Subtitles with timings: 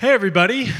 [0.00, 0.70] Hey, everybody.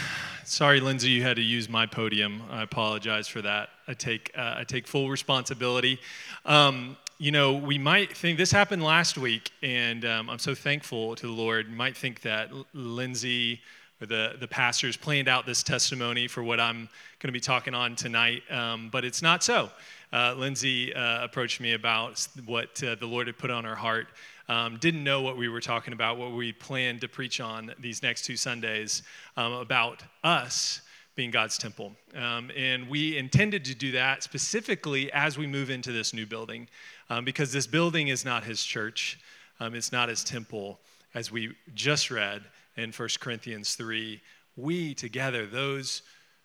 [0.45, 2.41] Sorry, Lindsay, you had to use my podium.
[2.53, 3.71] I apologize for that.
[3.89, 5.99] I take, uh, I take full responsibility.
[6.45, 11.17] Um, you know, we might think this happened last week, and um, I'm so thankful
[11.17, 11.69] to the Lord.
[11.69, 13.61] You might think that Lindsay
[14.01, 16.89] or the, the pastors planned out this testimony for what I'm
[17.19, 19.69] going to be talking on tonight, um, but it's not so.
[20.13, 24.07] Uh, Lindsay uh, approached me about what uh, the Lord had put on her heart
[24.49, 28.03] um, didn't know what we were talking about, what we planned to preach on these
[28.03, 29.03] next two Sundays
[29.37, 30.81] um, about us
[31.15, 31.93] being God's temple.
[32.17, 36.69] Um, and we intended to do that specifically as we move into this new building,
[37.11, 39.19] um, because this building is not his church,
[39.61, 40.79] um, it's not his temple.
[41.15, 42.43] As we just read
[42.77, 44.21] in 1 Corinthians 3,
[44.57, 46.03] we together, those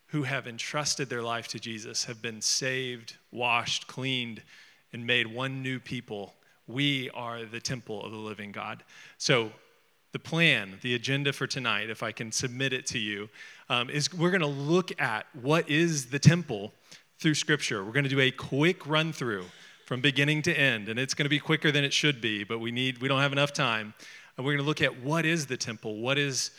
[0.08, 4.41] who have entrusted their life to Jesus, have been saved, washed, cleaned,
[4.91, 6.33] and made one new people
[6.67, 8.84] we are the temple of the living God.
[9.17, 9.52] So,
[10.12, 13.30] the plan, the agenda for tonight, if I can submit it to you,
[13.67, 16.72] um, is we're going to look at what is the temple
[17.17, 17.84] through Scripture.
[17.84, 19.45] We're going to do a quick run through
[19.88, 22.59] from beginning to end, and it's going to be quicker than it should be, but
[22.59, 23.95] we need we don't have enough time.
[24.38, 26.52] And we're going to look at what is the temple, what is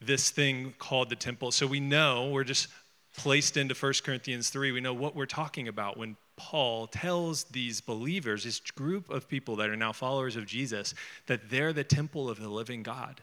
[0.00, 1.52] this thing called the temple.
[1.52, 2.68] So we know we're just
[3.16, 4.72] placed into 1 Corinthians 3.
[4.72, 9.56] We know what we're talking about when Paul tells these believers, this group of people
[9.56, 10.94] that are now followers of Jesus,
[11.26, 13.20] that they're the temple of the living God.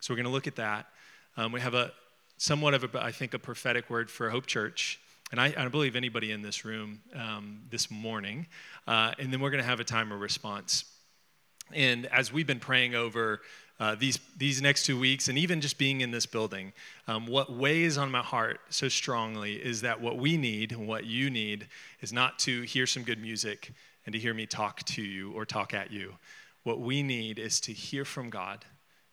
[0.00, 0.86] So we're going to look at that.
[1.36, 1.92] Um, we have a
[2.36, 4.98] somewhat of a, I think, a prophetic word for Hope Church.
[5.30, 8.48] And I, I don't believe anybody in this room um, this morning.
[8.88, 10.84] Uh, and then we're going to have a time of response.
[11.72, 13.40] And as we've been praying over
[13.80, 16.72] uh, these, these next two weeks, and even just being in this building,
[17.06, 21.04] um, what weighs on my heart so strongly is that what we need and what
[21.04, 21.68] you need
[22.00, 23.72] is not to hear some good music
[24.04, 26.14] and to hear me talk to you or talk at you.
[26.64, 28.64] What we need is to hear from God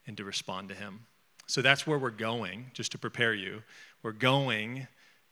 [0.07, 1.01] and to respond to Him.
[1.47, 3.61] So that's where we're going, just to prepare you.
[4.01, 4.87] We're going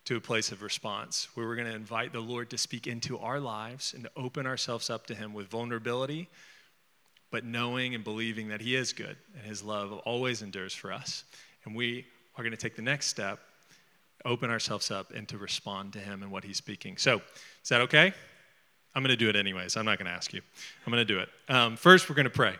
[0.05, 3.17] to a place of response where we're going to invite the Lord to speak into
[3.17, 6.29] our lives and to open ourselves up to Him with vulnerability
[7.33, 11.23] but knowing and believing that He is good and His love always endures for us.
[11.65, 12.05] And we
[12.37, 13.39] are going to take the next step,
[14.23, 16.95] open ourselves up, and to respond to Him and what He's speaking.
[16.95, 17.23] So,
[17.63, 18.13] is that okay?
[18.93, 19.75] I'm going to do it anyways.
[19.75, 20.41] I'm not going to ask you.
[20.85, 21.29] I'm going to do it.
[21.49, 22.53] Um, first, we're going to pray.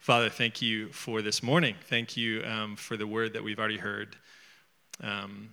[0.00, 1.76] Father, thank you for this morning.
[1.84, 4.16] Thank you um, for the word that we've already heard.
[5.00, 5.50] Um,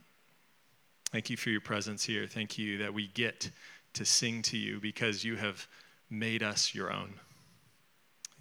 [1.12, 2.26] thank you for your presence here.
[2.26, 3.52] Thank you that we get
[3.94, 5.68] to sing to you because you have
[6.10, 7.14] made us your own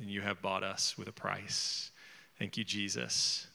[0.00, 1.90] and you have bought us with a price.
[2.38, 3.46] Thank you, Jesus.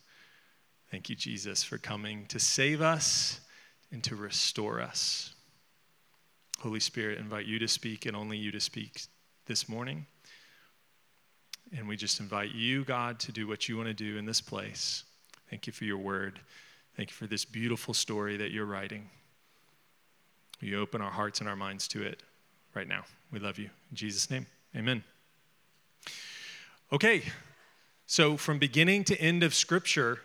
[0.91, 3.41] Thank you, Jesus, for coming to save us
[3.91, 5.33] and to restore us.
[6.59, 9.01] Holy Spirit, invite you to speak and only you to speak
[9.45, 10.05] this morning.
[11.75, 14.41] And we just invite you, God, to do what you want to do in this
[14.41, 15.03] place.
[15.49, 16.39] Thank you for your word.
[16.97, 19.09] Thank you for this beautiful story that you're writing.
[20.59, 22.23] You open our hearts and our minds to it
[22.73, 23.03] right now.
[23.31, 23.69] We love you.
[23.91, 24.45] In Jesus' name,
[24.75, 25.03] amen.
[26.91, 27.21] Okay,
[28.07, 30.21] so from beginning to end of Scripture,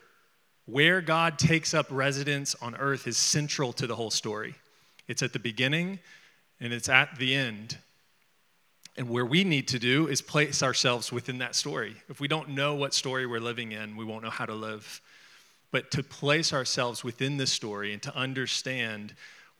[0.64, 4.54] where God takes up residence on earth is central to the whole story.
[5.06, 5.98] It's at the beginning
[6.60, 7.76] and it's at the end.
[8.96, 11.96] And where we need to do is place ourselves within that story.
[12.08, 15.02] If we don't know what story we're living in, we won't know how to live.
[15.70, 19.14] But to place ourselves within the story and to understand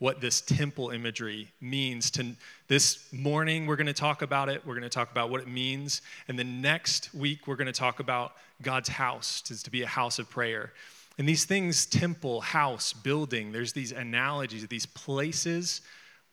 [0.05, 2.11] what this temple imagery means.
[2.11, 2.37] To
[2.69, 4.61] this morning, we're going to talk about it.
[4.67, 7.73] We're going to talk about what it means, and the next week, we're going to
[7.73, 10.75] talk about God's house to, to be a house of prayer.
[11.17, 15.81] And these things, temple, house, building, there's these analogies, these places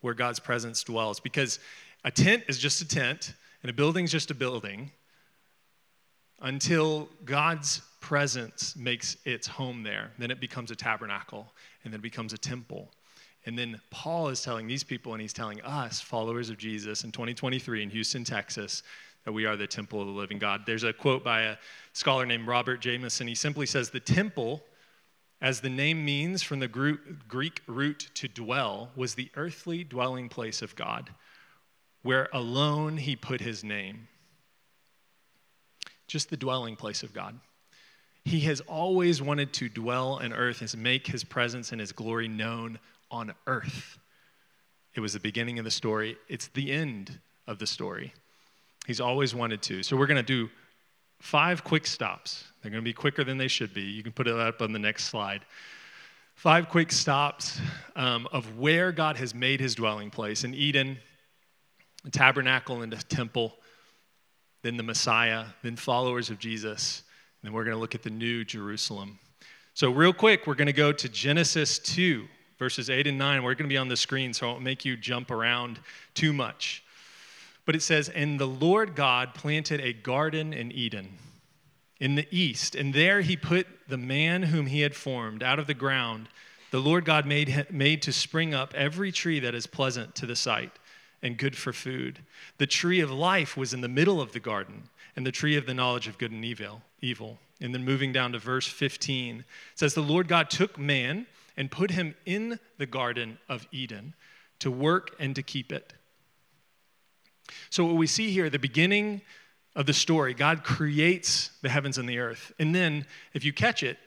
[0.02, 1.18] where God's presence dwells.
[1.18, 1.58] Because
[2.04, 4.90] a tent is just a tent, and a building is just a building
[6.42, 10.10] until God's presence makes its home there.
[10.18, 11.54] Then it becomes a tabernacle,
[11.84, 12.90] and then it becomes a temple.
[13.44, 17.10] And then Paul is telling these people, and he's telling us, followers of Jesus, in
[17.10, 18.82] 2023 in Houston, Texas,
[19.24, 20.62] that we are the temple of the living God.
[20.66, 21.56] There's a quote by a
[21.92, 23.26] scholar named Robert Jamieson.
[23.26, 24.62] He simply says, The temple,
[25.40, 26.68] as the name means from the
[27.28, 31.10] Greek root to dwell, was the earthly dwelling place of God,
[32.02, 34.08] where alone he put his name.
[36.06, 37.38] Just the dwelling place of God.
[38.24, 42.28] He has always wanted to dwell on earth and make his presence and his glory
[42.28, 42.78] known
[43.12, 43.98] on earth.
[44.94, 48.12] It was the beginning of the story, it's the end of the story.
[48.86, 49.84] He's always wanted to.
[49.84, 50.50] So we're going to do
[51.20, 52.44] five quick stops.
[52.60, 53.82] They're going to be quicker than they should be.
[53.82, 55.44] You can put it up on the next slide.
[56.34, 57.60] Five quick stops
[57.94, 60.98] um, of where God has made his dwelling place in Eden,
[62.02, 63.54] the tabernacle, and the temple,
[64.62, 67.02] then the Messiah, then followers of Jesus.
[67.40, 69.20] And then we're going to look at the new Jerusalem.
[69.74, 72.26] So, real quick, we're going to go to Genesis 2,
[72.62, 73.42] verses 8 and 9.
[73.42, 75.80] We're going to be on the screen, so I won't make you jump around
[76.14, 76.84] too much.
[77.66, 81.18] But it says, And the Lord God planted a garden in Eden
[81.98, 85.66] in the east, and there he put the man whom he had formed out of
[85.66, 86.28] the ground.
[86.70, 90.36] The Lord God made, made to spring up every tree that is pleasant to the
[90.36, 90.70] sight
[91.20, 92.20] and good for food.
[92.58, 94.84] The tree of life was in the middle of the garden,
[95.16, 96.82] and the tree of the knowledge of good and evil.
[97.00, 97.40] evil.
[97.60, 99.44] And then moving down to verse 15, it
[99.74, 101.26] says, The Lord God took man
[101.56, 104.14] and put him in the garden of Eden
[104.60, 105.92] to work and to keep it.
[107.70, 109.22] So, what we see here, the beginning
[109.74, 112.52] of the story, God creates the heavens and the earth.
[112.58, 113.98] And then, if you catch it,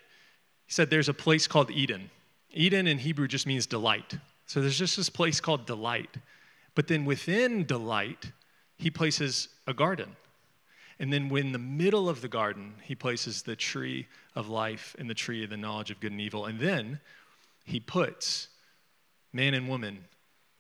[0.66, 2.10] he said there's a place called Eden.
[2.52, 4.18] Eden in Hebrew just means delight.
[4.46, 6.16] So, there's just this place called delight.
[6.74, 8.32] But then within delight,
[8.78, 10.16] he places a garden.
[11.00, 15.10] And then, in the middle of the garden, he places the tree of life and
[15.10, 16.46] the tree of the knowledge of good and evil.
[16.46, 17.00] And then
[17.66, 18.48] he puts
[19.34, 20.06] man and woman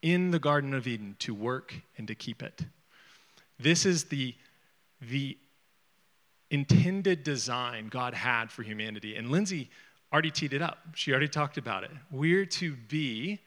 [0.01, 2.65] in the Garden of Eden to work and to keep it.
[3.59, 4.35] This is the,
[5.01, 5.37] the
[6.51, 9.15] intended design God had for humanity.
[9.15, 9.69] And Lindsay
[10.11, 10.79] already teed it up.
[10.93, 11.91] She already talked about it.
[12.11, 13.39] We're to be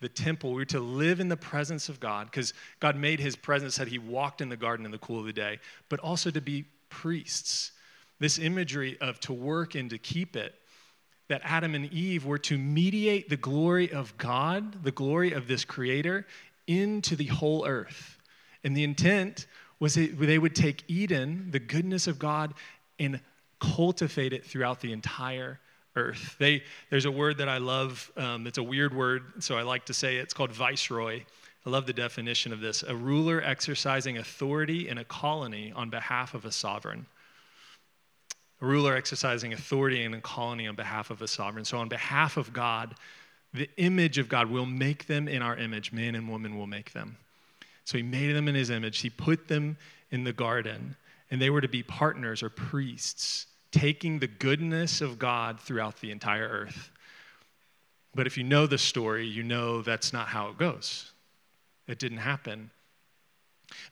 [0.00, 0.52] the temple.
[0.52, 3.98] We're to live in the presence of God because God made his presence that he
[3.98, 5.58] walked in the garden in the cool of the day,
[5.88, 7.72] but also to be priests.
[8.18, 10.54] This imagery of to work and to keep it,
[11.28, 15.64] that Adam and Eve were to mediate the glory of God, the glory of this
[15.64, 16.26] creator,
[16.66, 18.18] into the whole earth.
[18.62, 19.46] And the intent
[19.80, 22.54] was that they would take Eden, the goodness of God,
[22.98, 23.20] and
[23.60, 25.60] cultivate it throughout the entire
[25.96, 26.36] earth.
[26.38, 28.10] They, there's a word that I love.
[28.16, 30.22] Um, it's a weird word, so I like to say it.
[30.22, 31.22] It's called viceroy.
[31.66, 36.34] I love the definition of this a ruler exercising authority in a colony on behalf
[36.34, 37.06] of a sovereign.
[38.60, 41.64] A ruler exercising authority in a colony on behalf of a sovereign.
[41.64, 42.94] So, on behalf of God,
[43.52, 45.92] the image of God will make them in our image.
[45.92, 47.16] Man and woman will make them.
[47.84, 49.00] So, He made them in His image.
[49.00, 49.76] He put them
[50.10, 50.96] in the garden,
[51.30, 56.12] and they were to be partners or priests taking the goodness of God throughout the
[56.12, 56.90] entire earth.
[58.14, 61.12] But if you know the story, you know that's not how it goes.
[61.88, 62.70] It didn't happen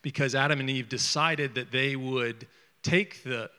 [0.02, 2.46] because Adam and Eve decided that they would
[2.82, 3.50] take the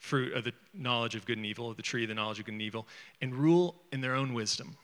[0.00, 2.46] fruit of the knowledge of good and evil, of the tree of the knowledge of
[2.46, 2.88] good and evil,
[3.20, 4.76] and rule in their own wisdom,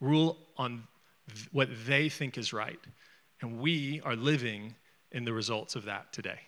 [0.00, 0.84] rule on
[1.52, 2.78] what they think is right.
[3.42, 4.74] And we are living
[5.12, 6.38] in the results of that today.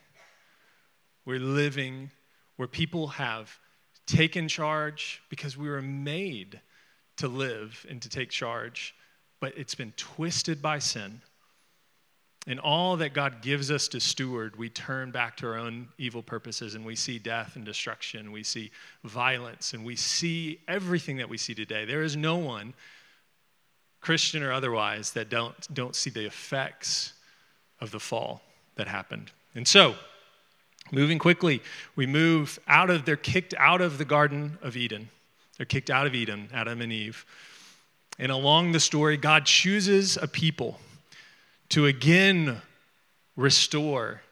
[1.25, 2.11] We're living
[2.57, 3.59] where people have
[4.07, 6.61] taken charge because we were made
[7.17, 8.95] to live and to take charge,
[9.41, 11.21] but it's been twisted by sin.
[12.49, 16.23] And all that God gives us to steward, we turn back to our own evil
[16.23, 18.31] purposes and we see death and destruction.
[18.31, 18.71] We see
[19.03, 21.85] violence and we see everything that we see today.
[21.85, 22.75] There is no one,
[24.01, 27.15] Christian or otherwise, that don't, don't see the effects
[27.81, 28.43] of the fall
[28.77, 29.33] that happened.
[29.57, 29.97] And so,
[30.93, 31.63] Moving quickly,
[31.97, 35.09] we move out of, they're kicked out of the Garden of Eden.
[35.57, 37.27] They're kicked out of Eden, Adam and Eve.
[38.19, 40.79] And along the story, God chooses a people
[41.71, 42.61] to again
[43.37, 44.23] restore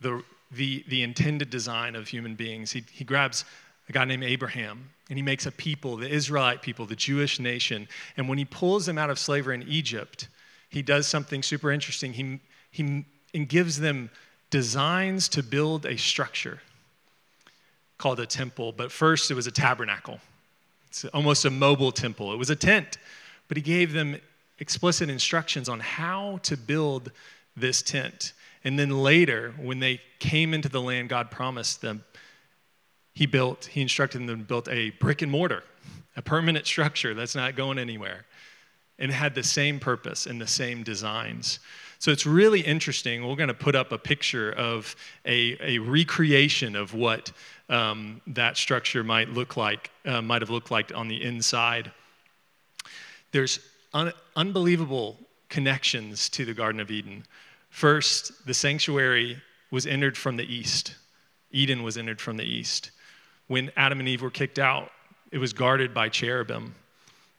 [0.00, 2.72] the, the, the intended design of human beings.
[2.72, 3.44] He, he grabs
[3.88, 7.88] a guy named Abraham and he makes a people, the Israelite people, the Jewish nation.
[8.16, 10.28] And when he pulls them out of slavery in Egypt,
[10.68, 12.12] he does something super interesting.
[12.12, 12.40] He,
[12.70, 13.04] he
[13.34, 14.10] and gives them
[14.50, 16.60] designs to build a structure
[17.98, 20.20] called a temple, but first it was a tabernacle.
[20.88, 22.32] It's almost a mobile temple.
[22.32, 22.98] It was a tent,
[23.48, 24.20] but he gave them
[24.58, 27.12] explicit instructions on how to build
[27.56, 28.32] this tent.
[28.64, 32.04] And then later, when they came into the land God promised them,
[33.14, 35.62] he built, he instructed them to build a brick and mortar,
[36.16, 38.26] a permanent structure that's not going anywhere,
[38.98, 41.60] and had the same purpose and the same designs.
[41.98, 43.26] So it's really interesting.
[43.26, 44.94] We're going to put up a picture of
[45.24, 47.32] a, a recreation of what
[47.70, 51.90] um, that structure might look like, uh, might have looked like on the inside.
[53.32, 53.60] There's
[53.96, 55.16] un- unbelievable
[55.48, 57.24] connections to the Garden of Eden.
[57.70, 60.94] First, the sanctuary was entered from the east.
[61.50, 62.90] Eden was entered from the east.
[63.48, 64.90] When Adam and Eve were kicked out,
[65.32, 66.74] it was guarded by cherubim.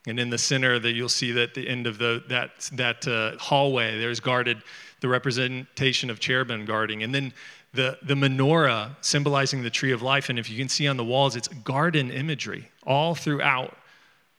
[0.06, 3.36] And in the center, that you'll see that the end of the, that, that uh,
[3.38, 4.62] hallway, there's guarded
[5.00, 7.02] the representation of cherubim guarding.
[7.02, 7.32] And then
[7.74, 10.28] the, the menorah symbolizing the tree of life.
[10.28, 13.76] And if you can see on the walls, it's garden imagery all throughout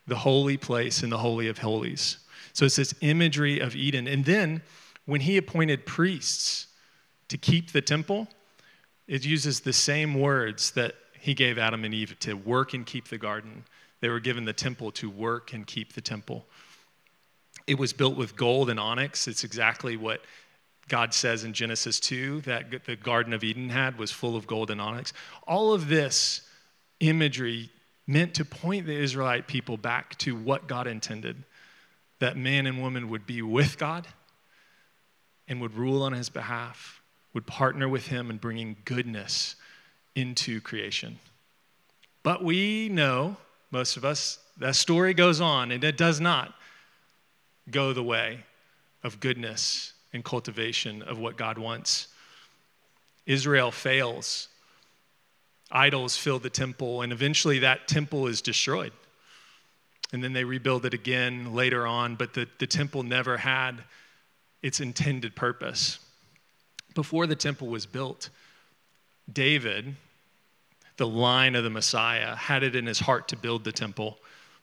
[0.09, 2.17] the holy place and the Holy of Holies.
[2.53, 4.07] So it's this imagery of Eden.
[4.07, 4.61] And then
[5.05, 6.67] when he appointed priests
[7.29, 8.27] to keep the temple,
[9.07, 13.07] it uses the same words that he gave Adam and Eve to work and keep
[13.07, 13.63] the garden
[14.01, 16.45] They were given the temple to work and keep the temple.
[17.67, 19.27] It was built with gold and onyx.
[19.27, 20.21] It's exactly what
[20.87, 24.71] God says in Genesis 2 that the Garden of Eden had was full of gold
[24.71, 25.13] and onyx.
[25.47, 26.41] All of this
[26.99, 27.69] imagery
[28.09, 31.43] meant to point the Israelite people back to what God intended
[32.17, 34.07] that man and woman would be with God
[35.47, 37.01] and would rule on his behalf,
[37.33, 39.55] would partner with him in bringing goodness
[40.15, 41.19] into creation.
[42.23, 43.37] But we know,
[43.69, 46.55] most of us, that story goes on and it does not
[47.69, 48.43] go the way
[49.03, 52.07] of goodness and cultivation of what God wants.
[53.27, 54.48] Israel fails.
[55.71, 58.91] Idols fill the temple, and eventually that temple is destroyed.
[60.11, 63.83] And then they rebuild it again later on, but the, the temple never had
[64.63, 65.99] its intended purpose.
[66.95, 68.29] Before the temple was built,
[69.31, 69.95] David,
[70.97, 74.17] the line of the Messiah, had it in his heart to build the temple,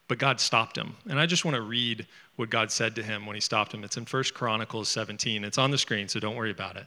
[0.08, 0.96] but God stopped him.
[1.08, 3.84] And I just want to read what God said to him when he stopped him.
[3.84, 5.44] It's in 1 Chronicles 17.
[5.44, 6.86] It's on the screen, so don't worry about it.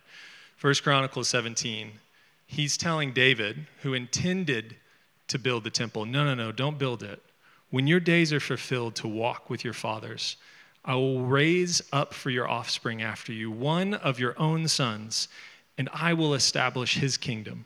[0.62, 1.92] 1 Chronicles 17.
[2.52, 4.76] He's telling David, who intended
[5.28, 7.22] to build the temple, no, no, no, don't build it.
[7.70, 10.36] When your days are fulfilled to walk with your fathers,
[10.84, 15.28] I will raise up for your offspring after you one of your own sons,
[15.78, 17.66] and I will establish his kingdom.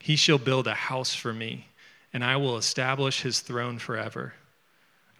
[0.00, 1.68] He shall build a house for me,
[2.12, 4.34] and I will establish his throne forever.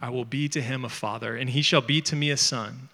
[0.01, 2.89] I will be to him a father, and he shall be to me a son.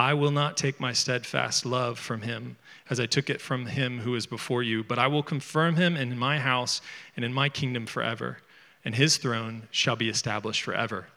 [0.00, 2.56] I will not take my steadfast love from him
[2.88, 5.94] as I took it from him who is before you, but I will confirm him
[5.94, 6.80] in my house
[7.16, 8.38] and in my kingdom forever,
[8.82, 11.08] and his throne shall be established forever.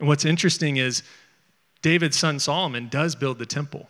[0.00, 1.04] And what's interesting is
[1.82, 3.88] David's son Solomon does build the temple,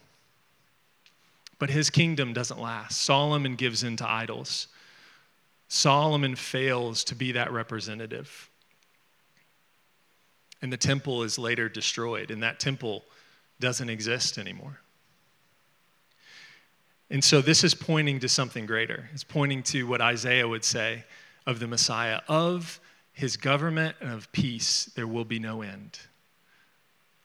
[1.58, 3.00] but his kingdom doesn't last.
[3.00, 4.68] Solomon gives in to idols.
[5.68, 8.50] Solomon fails to be that representative.
[10.60, 13.02] And the temple is later destroyed, and that temple
[13.60, 14.80] doesn't exist anymore.
[17.10, 19.08] And so this is pointing to something greater.
[19.12, 21.04] It's pointing to what Isaiah would say
[21.46, 22.80] of the Messiah of
[23.12, 25.98] his government and of peace, there will be no end.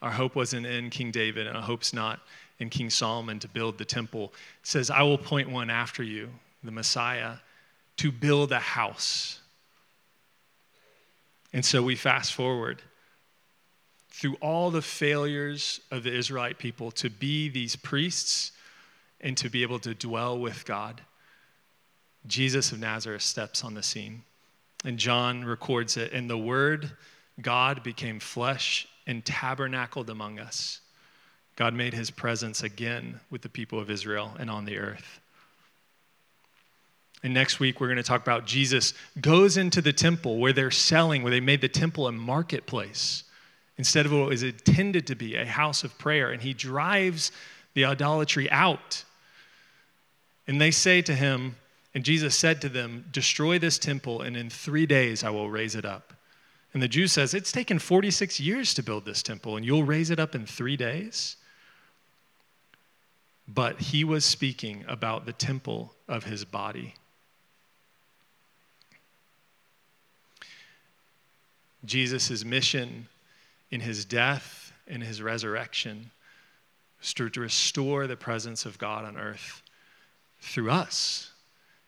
[0.01, 2.19] Our hope wasn't in King David, and our hope's not
[2.59, 4.33] in King Solomon to build the temple.
[4.61, 6.29] It says, I will point one after you,
[6.63, 7.35] the Messiah,
[7.97, 9.39] to build a house.
[11.53, 12.81] And so we fast forward
[14.15, 18.53] through all the failures of the Israelite people to be these priests
[19.19, 21.01] and to be able to dwell with God,
[22.25, 24.23] Jesus of Nazareth steps on the scene.
[24.85, 26.13] And John records it.
[26.13, 26.91] And the Word,
[27.41, 30.79] God, became flesh and tabernacled among us.
[31.57, 35.19] God made his presence again with the people of Israel and on the earth.
[37.21, 40.71] And next week, we're going to talk about Jesus goes into the temple where they're
[40.71, 43.24] selling, where they made the temple a marketplace
[43.77, 46.31] instead of what was intended to be a house of prayer.
[46.31, 47.31] And he drives
[47.73, 49.03] the idolatry out.
[50.47, 51.55] And they say to him,
[51.93, 55.75] and Jesus said to them, Destroy this temple, and in three days I will raise
[55.75, 56.13] it up.
[56.73, 60.09] And the Jew says, It's taken 46 years to build this temple, and you'll raise
[60.09, 61.37] it up in three days?
[63.47, 66.95] But he was speaking about the temple of his body.
[71.85, 73.07] Jesus' mission
[73.71, 76.11] in his death and his resurrection
[77.13, 79.61] to restore the presence of God on earth
[80.39, 81.31] through us,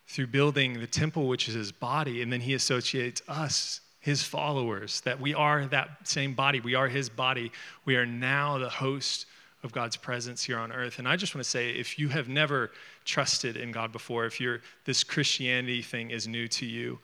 [0.08, 5.02] through building the temple, which is his body, and then he associates us, his followers,
[5.02, 6.60] that we are that same body.
[6.60, 7.52] We are his body.
[7.86, 9.26] We are now the host
[9.64, 11.00] of God's presence here on earth.
[11.00, 12.72] And I just want to say if you have never
[13.04, 17.00] trusted in God before, if you're this Christianity thing is new to you,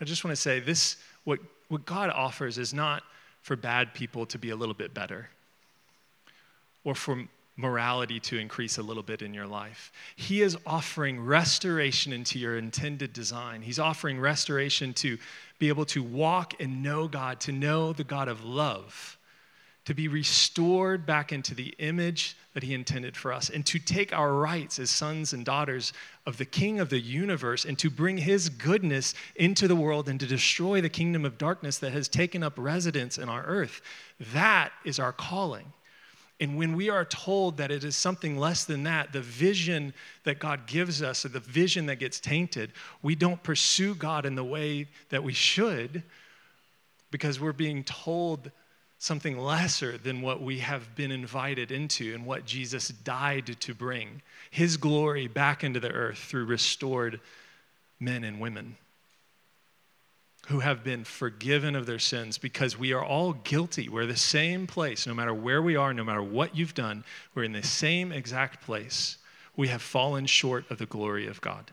[0.00, 3.02] I just want to say this what what God offers is not
[3.46, 5.28] for bad people to be a little bit better
[6.82, 7.22] or for
[7.56, 9.92] morality to increase a little bit in your life.
[10.16, 13.62] He is offering restoration into your intended design.
[13.62, 15.16] He's offering restoration to
[15.60, 19.16] be able to walk and know God, to know the God of love
[19.86, 24.12] to be restored back into the image that He intended for us, and to take
[24.12, 25.92] our rights as sons and daughters
[26.26, 30.18] of the King of the universe, and to bring His goodness into the world and
[30.20, 33.80] to destroy the kingdom of darkness that has taken up residence in our earth.
[34.32, 35.72] That is our calling.
[36.40, 40.38] And when we are told that it is something less than that, the vision that
[40.38, 44.44] God gives us, or the vision that gets tainted, we don't pursue God in the
[44.44, 46.02] way that we should
[47.10, 48.50] because we're being told
[48.98, 54.22] something lesser than what we have been invited into and what Jesus died to bring
[54.50, 57.20] his glory back into the earth through restored
[58.00, 58.76] men and women.
[60.48, 63.88] who have been forgiven of their sins because we are all guilty.
[63.88, 67.02] We're the same place, no matter where we are, no matter what you've done,
[67.34, 69.18] we're in the same exact place.
[69.56, 71.72] We have fallen short of the glory of God.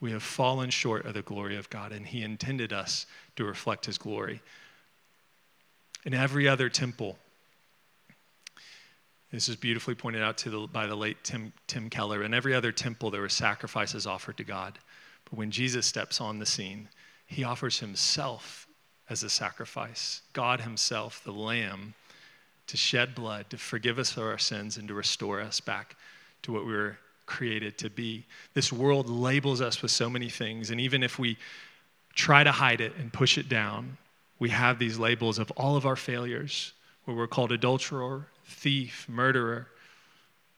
[0.00, 3.04] We have fallen short of the glory of God, and He intended us
[3.36, 4.40] to reflect His glory.
[6.04, 7.18] In every other temple,
[9.30, 12.22] this is beautifully pointed out the, by the late Tim, Tim Keller.
[12.24, 14.78] In every other temple, there were sacrifices offered to God.
[15.24, 16.88] But when Jesus steps on the scene,
[17.26, 18.66] he offers himself
[19.08, 21.94] as a sacrifice, God himself, the Lamb,
[22.68, 25.96] to shed blood, to forgive us of our sins, and to restore us back
[26.42, 28.24] to what we were created to be.
[28.54, 31.36] This world labels us with so many things, and even if we
[32.14, 33.96] try to hide it and push it down,
[34.40, 36.72] we have these labels of all of our failures,
[37.04, 39.68] where we're called adulterer, thief, murderer,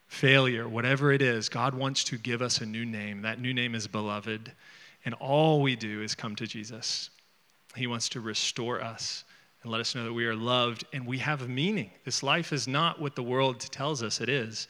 [0.07, 3.23] failure, whatever it is, God wants to give us a new name.
[3.23, 4.53] That new name is beloved.
[5.05, 7.11] And all we do is come to Jesus.
[7.75, 9.25] He wants to restore us
[9.63, 11.91] and let us know that we are loved and we have a meaning.
[12.05, 14.69] This life is not what the world tells us it is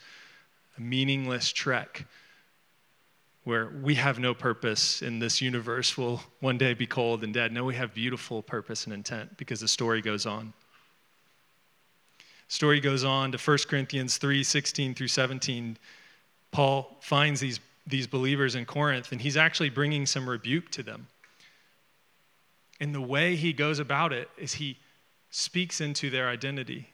[0.77, 2.05] a meaningless trek
[3.43, 7.51] where we have no purpose in this universe will one day be cold and dead.
[7.51, 10.53] No, we have beautiful purpose and intent because the story goes on.
[12.47, 15.77] Story goes on to 1 Corinthians 3 16 through 17.
[16.51, 21.07] Paul finds these, these believers in Corinth, and he's actually bringing some rebuke to them.
[22.79, 24.77] And the way he goes about it is he
[25.31, 26.89] speaks into their identity.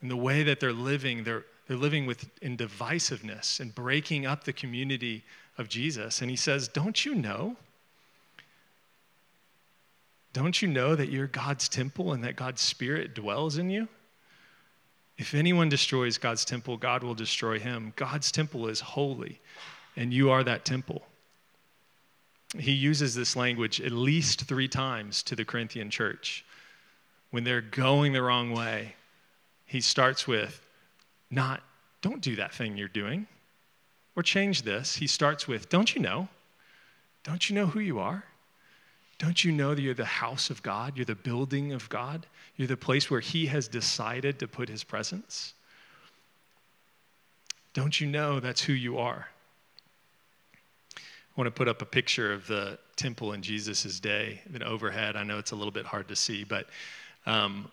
[0.00, 4.44] And the way that they're living, they're, they're living with in divisiveness and breaking up
[4.44, 5.22] the community
[5.58, 6.20] of Jesus.
[6.20, 7.56] And he says, Don't you know?
[10.32, 13.88] Don't you know that you're God's temple and that God's Spirit dwells in you?
[15.18, 17.92] If anyone destroys God's temple, God will destroy him.
[17.96, 19.40] God's temple is holy,
[19.94, 21.02] and you are that temple.
[22.58, 26.44] He uses this language at least three times to the Corinthian church.
[27.30, 28.94] When they're going the wrong way,
[29.64, 30.60] he starts with,
[31.30, 31.62] not,
[32.02, 33.26] don't do that thing you're doing,
[34.14, 34.96] or change this.
[34.96, 36.28] He starts with, don't you know?
[37.24, 38.24] Don't you know who you are?
[39.18, 40.96] Don't you know that you're the house of God?
[40.96, 42.26] You're the building of God?
[42.56, 45.54] You're the place where He has decided to put His presence?
[47.72, 49.28] Don't you know that's who you are?
[50.96, 51.00] I
[51.40, 55.16] want to put up a picture of the temple in Jesus' day, an overhead.
[55.16, 56.66] I know it's a little bit hard to see, but
[57.24, 57.70] um,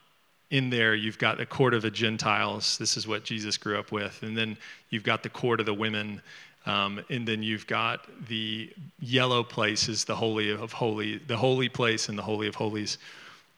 [0.51, 2.77] in there you've got the court of the Gentiles.
[2.77, 4.21] This is what Jesus grew up with.
[4.23, 4.57] And then
[4.89, 6.21] you've got the court of the women.
[6.65, 11.69] Um, and then you've got the yellow place is the holy of holy, the holy
[11.69, 12.97] place and the holy of holies.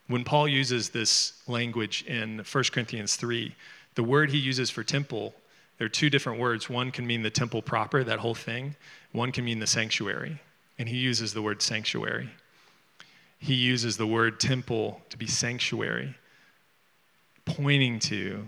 [0.07, 3.55] When Paul uses this language in 1 Corinthians 3,
[3.95, 5.33] the word he uses for temple,
[5.77, 6.69] there are two different words.
[6.69, 8.75] One can mean the temple proper, that whole thing.
[9.13, 10.39] One can mean the sanctuary.
[10.77, 12.29] And he uses the word sanctuary.
[13.39, 16.15] He uses the word temple to be sanctuary,
[17.45, 18.47] pointing to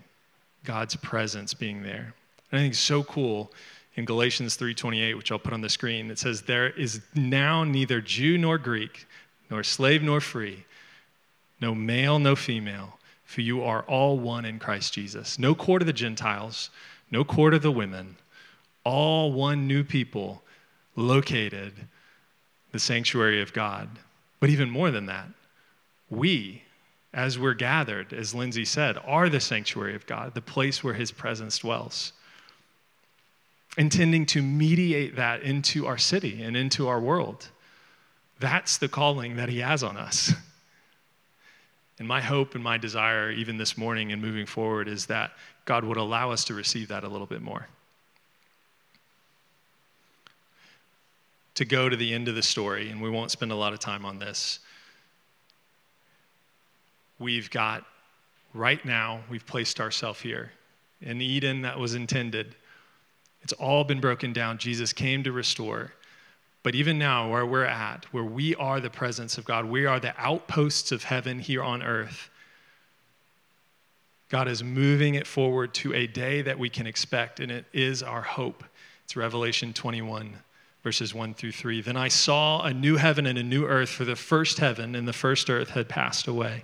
[0.63, 2.13] God's presence being there.
[2.51, 3.51] And I think it's so cool
[3.95, 6.10] in Galatians 3:28, which I'll put on the screen.
[6.10, 9.06] It says, "There is now neither Jew nor Greek,
[9.49, 10.65] nor slave nor free,
[11.60, 15.39] no male, no female, for you are all one in Christ Jesus.
[15.39, 16.69] No court of the Gentiles,
[17.12, 18.17] no court of the women,
[18.84, 20.43] all one new people
[20.95, 21.88] located
[22.71, 23.88] the sanctuary of God.
[24.39, 25.27] But even more than that,
[26.10, 26.62] we,
[27.13, 31.12] as we're gathered, as Lindsay said, are the sanctuary of God, the place where his
[31.12, 32.12] presence dwells.
[33.78, 37.49] Intending to mediate that into our city and into our world.
[38.39, 40.34] That's the calling that he has on us.
[41.99, 45.32] And my hope and my desire, even this morning and moving forward, is that
[45.65, 47.67] God would allow us to receive that a little bit more.
[51.56, 53.80] To go to the end of the story, and we won't spend a lot of
[53.80, 54.60] time on this.
[57.19, 57.86] We've got,
[58.54, 60.52] right now, we've placed ourselves here.
[61.02, 62.56] In Eden, that was intended.
[63.41, 64.58] It's all been broken down.
[64.58, 65.93] Jesus came to restore.
[66.63, 69.99] But even now, where we're at, where we are the presence of God, we are
[69.99, 72.30] the outposts of heaven here on earth.
[74.30, 78.02] God is moving it forward to a day that we can expect, and it is
[78.02, 78.63] our hope.
[79.04, 80.36] It's Revelation 21,
[80.84, 81.82] verses 1 through 3.
[81.82, 85.06] Then I saw a new heaven and a new earth, for the first heaven and
[85.06, 86.63] the first earth had passed away,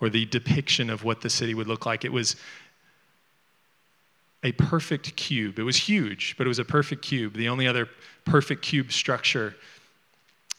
[0.00, 2.04] or the depiction of what the city would look like.
[2.04, 2.36] It was
[4.42, 5.58] a perfect cube.
[5.58, 7.34] It was huge, but it was a perfect cube.
[7.34, 7.88] The only other
[8.24, 9.54] perfect cube structure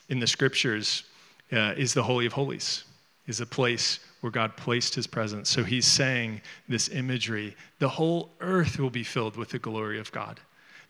[0.09, 1.03] in the scriptures
[1.51, 2.83] uh, is the Holy of Holies,
[3.27, 5.49] is a place where God placed his presence.
[5.49, 10.11] So he's saying this imagery the whole earth will be filled with the glory of
[10.11, 10.39] God.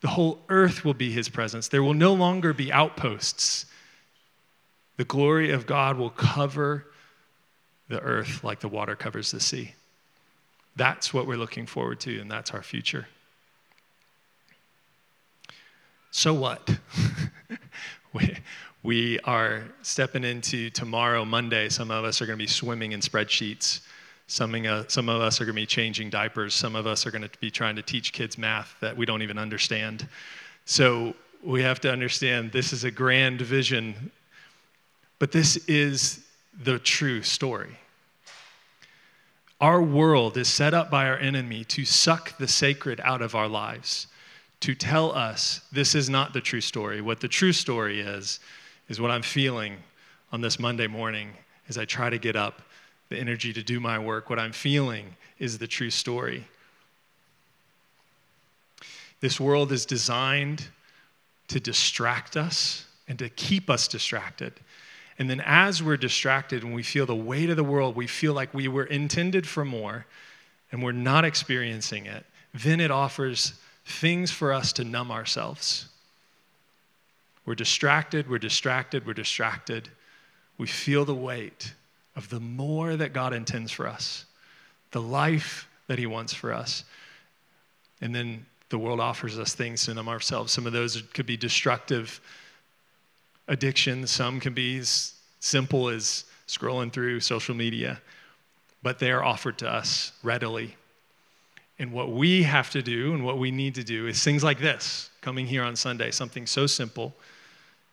[0.02, 1.68] The whole earth will be his presence.
[1.68, 3.68] There will no longer be outposts.
[4.98, 6.88] The glory of God will cover
[7.91, 9.73] the earth like the water covers the sea.
[10.75, 13.08] That's what we're looking forward to, and that's our future.
[16.12, 16.69] So what?
[18.13, 18.36] we,
[18.84, 21.69] we are stepping into tomorrow, Monday.
[21.69, 23.82] Some of us are going to be swimming in spreadsheets.
[24.27, 26.54] Some, uh, some of us are going to be changing diapers.
[26.54, 29.21] Some of us are going to be trying to teach kids math that we don't
[29.21, 30.08] even understand.
[30.65, 34.12] So we have to understand this is a grand vision,
[35.19, 36.25] but this is
[36.58, 37.78] the true story.
[39.60, 43.48] Our world is set up by our enemy to suck the sacred out of our
[43.48, 44.08] lives,
[44.62, 47.00] to tell us this is not the true story.
[47.02, 48.40] What the true story is,
[48.90, 49.78] is what I'm feeling
[50.32, 51.34] on this Monday morning
[51.70, 52.62] as I try to get up,
[53.10, 54.30] the energy to do my work.
[54.30, 56.46] What I'm feeling is the true story.
[59.20, 60.68] This world is designed
[61.50, 64.54] to distract us and to keep us distracted.
[65.21, 68.34] And then, as we're distracted and we feel the weight of the world, we feel
[68.34, 70.07] like we were intended for more
[70.71, 73.53] and we're not experiencing it, then it offers
[73.86, 75.89] things for us to numb ourselves.
[77.45, 79.89] We're distracted, we're distracted, we're distracted.
[80.57, 81.71] We feel the weight
[82.15, 84.25] of the more that God intends for us,
[84.89, 86.84] the life that He wants for us.
[88.01, 90.51] And then the world offers us things to numb ourselves.
[90.51, 92.19] Some of those could be destructive
[93.47, 94.08] addiction.
[94.08, 98.01] Some can be as simple as scrolling through social media,
[98.84, 100.75] but they are offered to us readily.
[101.80, 104.60] And what we have to do and what we need to do is things like
[104.60, 107.13] this coming here on Sunday, something so simple,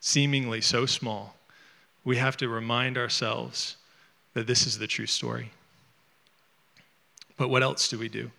[0.00, 1.36] seemingly so small.
[2.04, 3.76] We have to remind ourselves
[4.34, 5.50] that this is the true story.
[7.36, 8.30] But what else do we do?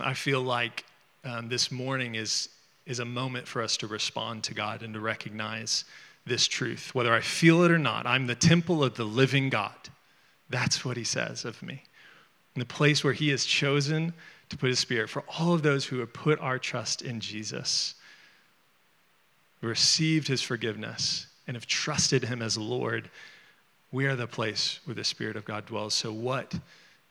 [0.00, 0.84] I feel like
[1.24, 2.48] um, this morning is
[2.86, 5.84] is a moment for us to respond to God and to recognize
[6.26, 6.94] this truth.
[6.94, 9.74] Whether I feel it or not, I'm the temple of the living God.
[10.50, 11.82] That's what he says of me.
[12.54, 14.12] In the place where he has chosen
[14.50, 17.94] to put his spirit for all of those who have put our trust in Jesus,
[19.62, 23.08] received his forgiveness, and have trusted him as Lord,
[23.90, 25.94] we are the place where the Spirit of God dwells.
[25.94, 26.54] So, what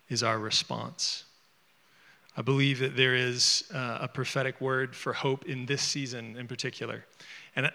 [0.09, 1.23] is our response?
[2.37, 6.47] I believe that there is uh, a prophetic word for hope in this season in
[6.47, 7.05] particular.
[7.55, 7.69] And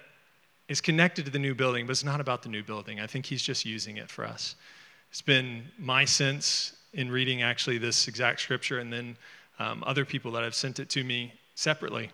[0.68, 2.98] it's connected to the new building, but it's not about the new building.
[2.98, 4.56] I think he's just using it for us.
[5.10, 9.16] It's been my sense in reading actually this exact scripture and then
[9.58, 12.10] um, other people that have sent it to me separately.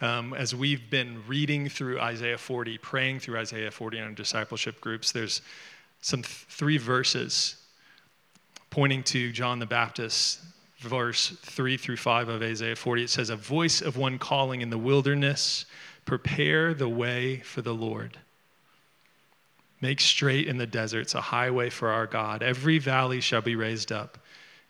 [0.00, 4.80] Um, as we've been reading through Isaiah 40, praying through Isaiah 40 in our discipleship
[4.80, 5.40] groups, there's
[6.00, 7.56] some th- three verses
[8.70, 10.40] pointing to John the Baptist
[10.84, 14.70] verse 3 through 5 of Isaiah 40, it says, A voice of one calling in
[14.70, 15.66] the wilderness,
[16.04, 18.18] prepare the way for the Lord.
[19.80, 22.42] Make straight in the deserts a highway for our God.
[22.42, 24.18] Every valley shall be raised up,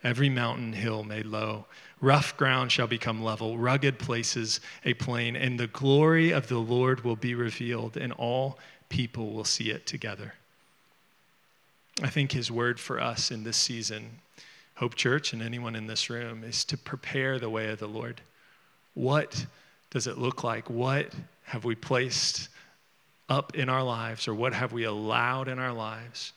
[0.02, 1.66] every mountain hill made low.
[2.00, 7.04] Rough ground shall become level, rugged places a plain, and the glory of the Lord
[7.04, 10.34] will be revealed, and all people will see it together.
[12.02, 14.20] I think his word for us in this season
[14.76, 18.20] Hope Church and anyone in this room is to prepare the way of the Lord.
[18.94, 19.46] What
[19.90, 20.68] does it look like?
[20.68, 21.12] What
[21.44, 22.48] have we placed
[23.28, 26.32] up in our lives, or what have we allowed in our lives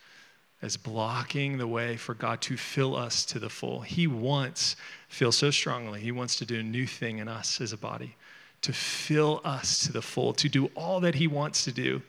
[0.62, 3.82] as blocking the way for God to fill us to the full?
[3.82, 4.76] He wants,
[5.10, 8.15] feel so strongly, He wants to do a new thing in us as a body,
[8.62, 12.02] to fill us to the full, to do all that He wants to do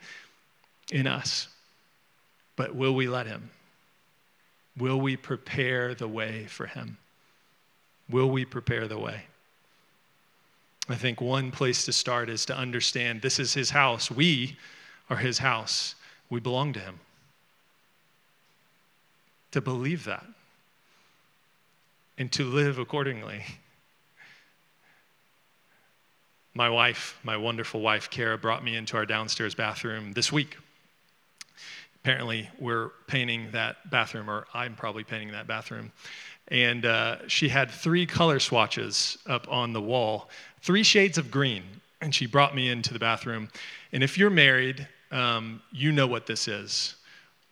[0.92, 1.48] in us.
[2.54, 3.50] But will we let Him?
[4.78, 6.98] Will we prepare the way for him?
[8.08, 9.22] Will we prepare the way?
[10.88, 14.10] I think one place to start is to understand this is his house.
[14.10, 14.56] We
[15.10, 15.94] are his house.
[16.30, 17.00] We belong to him.
[19.52, 20.24] To believe that
[22.16, 23.44] and to live accordingly.
[26.54, 30.56] My wife, my wonderful wife, Kara, brought me into our downstairs bathroom this week
[32.02, 35.92] apparently we're painting that bathroom, or I'm probably painting that bathroom.
[36.48, 40.30] And uh, she had three color swatches up on the wall,
[40.62, 41.62] three shades of green.
[42.00, 43.48] And she brought me into the bathroom.
[43.92, 46.94] And if you're married, um, you know what this is.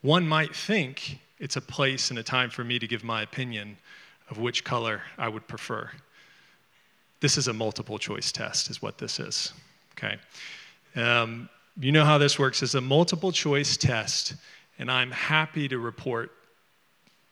[0.03, 3.77] one might think it's a place and a time for me to give my opinion
[4.31, 5.91] of which color I would prefer.
[7.21, 9.53] This is a multiple choice test, is what this is.
[9.93, 10.17] Okay.
[10.95, 12.63] Um, you know how this works.
[12.63, 14.35] It's a multiple choice test,
[14.79, 16.33] and I'm happy to report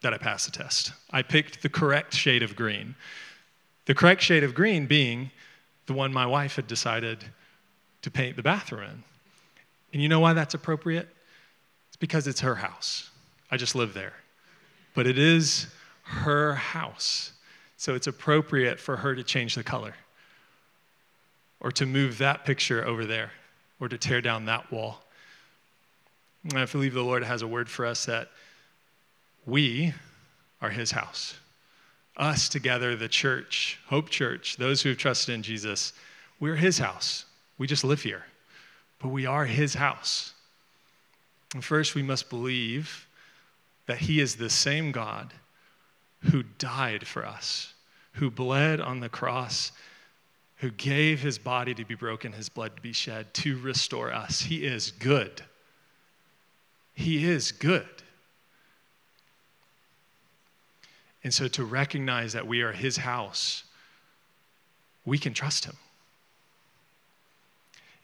[0.03, 0.93] that I passed the test.
[1.11, 2.95] I picked the correct shade of green.
[3.87, 5.31] The correct shade of green being
[5.87, 7.25] the one my wife had decided
[8.03, 9.05] to paint the bathroom in.
[9.95, 11.09] And you know why that's appropriate?
[11.89, 13.11] It's because it's her house.
[13.51, 14.15] I just live there.
[14.95, 15.69] But it is
[16.03, 17.33] her house.
[17.77, 19.95] So it's appropriate for her to change the color
[21.61, 23.31] or to move that picture over there
[23.85, 25.03] or to tear down that wall.
[26.45, 28.29] And I believe the Lord has a word for us that
[29.47, 29.95] we
[30.61, 31.35] are his house.
[32.17, 35.93] Us together, the church, Hope Church, those who have trusted in Jesus,
[36.41, 37.25] we're his house.
[37.59, 38.25] We just live here,
[39.01, 40.35] but we are his house.
[41.55, 43.07] And first, we must believe
[43.87, 45.33] that He is the same God
[46.31, 47.73] who died for us,
[48.15, 49.73] who bled on the cross,
[50.57, 54.41] who gave His body to be broken, His blood to be shed to restore us.
[54.41, 55.43] He is good.
[56.95, 57.87] He is good.
[61.23, 63.65] And so, to recognize that we are His house,
[65.05, 65.77] we can trust Him.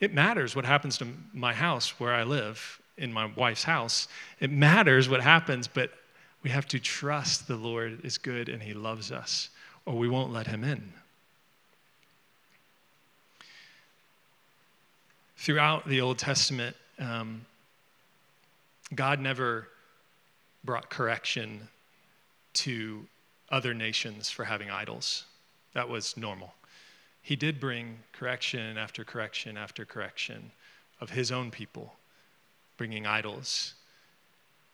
[0.01, 4.09] It matters what happens to my house where I live in my wife's house.
[4.41, 5.91] It matters what happens, but
[6.43, 9.51] we have to trust the Lord is good and he loves us,
[9.85, 10.93] or we won't let him in.
[15.41, 17.47] Throughout the Old Testament, um,
[18.95, 19.69] God never
[20.65, 21.67] brought correction
[22.53, 23.07] to
[23.49, 25.25] other nations for having idols.
[25.73, 26.53] That was normal.
[27.23, 30.51] He did bring correction after correction after correction
[31.01, 31.95] of his own people
[32.77, 33.73] bringing idols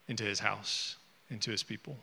[0.09, 0.97] into his house,
[1.31, 1.97] into his people.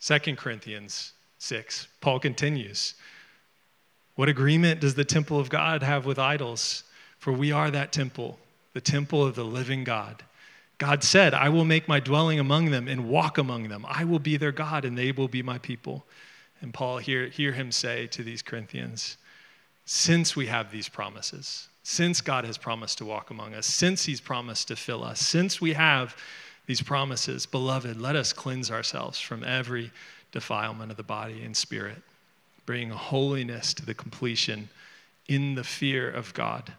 [0.00, 2.94] 2 Corinthians 6, Paul continues.
[4.14, 6.84] What agreement does the temple of God have with idols?
[7.18, 8.38] For we are that temple,
[8.72, 10.22] the temple of the living God.
[10.78, 13.84] God said, I will make my dwelling among them and walk among them.
[13.86, 16.06] I will be their God and they will be my people.
[16.62, 19.18] And Paul, hear, hear him say to these Corinthians,
[19.84, 24.20] since we have these promises, since God has promised to walk among us, since He's
[24.20, 26.16] promised to fill us, since we have
[26.66, 29.90] these promises, beloved, let us cleanse ourselves from every
[30.30, 32.02] defilement of the body and spirit,
[32.70, 34.68] bringing holiness to the completion
[35.26, 36.72] in the fear of God.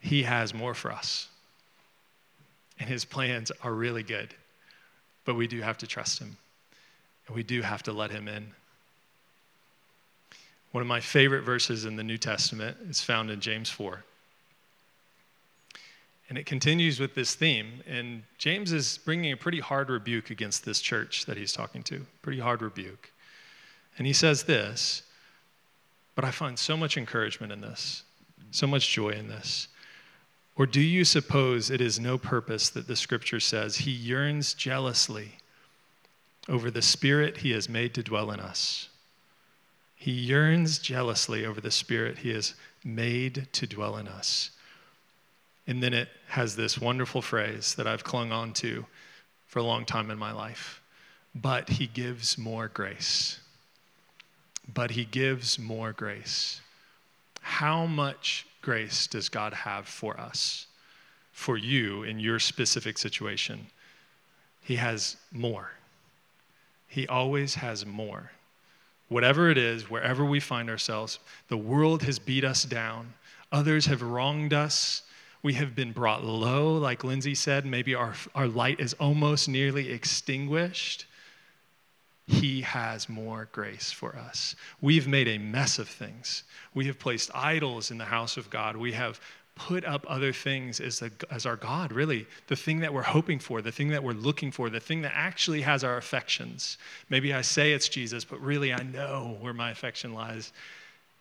[0.00, 1.28] He has more for us,
[2.80, 4.34] and His plans are really good,
[5.24, 6.36] but we do have to trust Him,
[7.28, 8.48] and we do have to let Him in.
[10.72, 14.02] One of my favorite verses in the New Testament is found in James 4.
[16.28, 17.82] And it continues with this theme.
[17.86, 22.04] And James is bringing a pretty hard rebuke against this church that he's talking to,
[22.22, 23.12] pretty hard rebuke.
[23.98, 25.02] And he says this,
[26.14, 28.02] but I find so much encouragement in this,
[28.50, 29.68] so much joy in this.
[30.56, 35.32] Or do you suppose it is no purpose that the scripture says he yearns jealously
[36.48, 38.88] over the spirit he has made to dwell in us?
[39.96, 44.50] He yearns jealously over the Spirit he has made to dwell in us.
[45.66, 48.86] And then it has this wonderful phrase that I've clung on to
[49.46, 50.80] for a long time in my life.
[51.34, 53.40] But he gives more grace.
[54.72, 56.60] But he gives more grace.
[57.40, 60.66] How much grace does God have for us,
[61.32, 63.66] for you in your specific situation?
[64.62, 65.70] He has more.
[66.88, 68.32] He always has more.
[69.08, 73.14] Whatever it is, wherever we find ourselves, the world has beat us down.
[73.52, 75.02] Others have wronged us.
[75.46, 77.64] We have been brought low, like Lindsay said.
[77.64, 81.06] Maybe our, our light is almost nearly extinguished.
[82.26, 84.56] He has more grace for us.
[84.80, 86.42] We've made a mess of things.
[86.74, 88.76] We have placed idols in the house of God.
[88.76, 89.20] We have
[89.54, 93.38] put up other things as, a, as our God, really, the thing that we're hoping
[93.38, 96.76] for, the thing that we're looking for, the thing that actually has our affections.
[97.08, 100.52] Maybe I say it's Jesus, but really I know where my affection lies.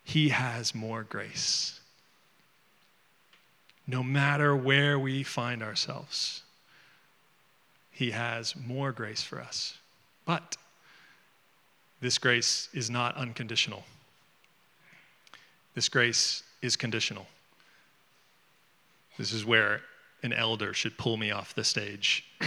[0.04, 1.80] He has more grace.
[3.88, 6.42] No matter where we find ourselves,
[7.92, 9.78] He has more grace for us.
[10.26, 10.58] But
[12.02, 13.84] this grace is not unconditional.
[15.76, 17.28] This grace is conditional.
[19.18, 19.82] This is where
[20.24, 22.26] an elder should pull me off the stage.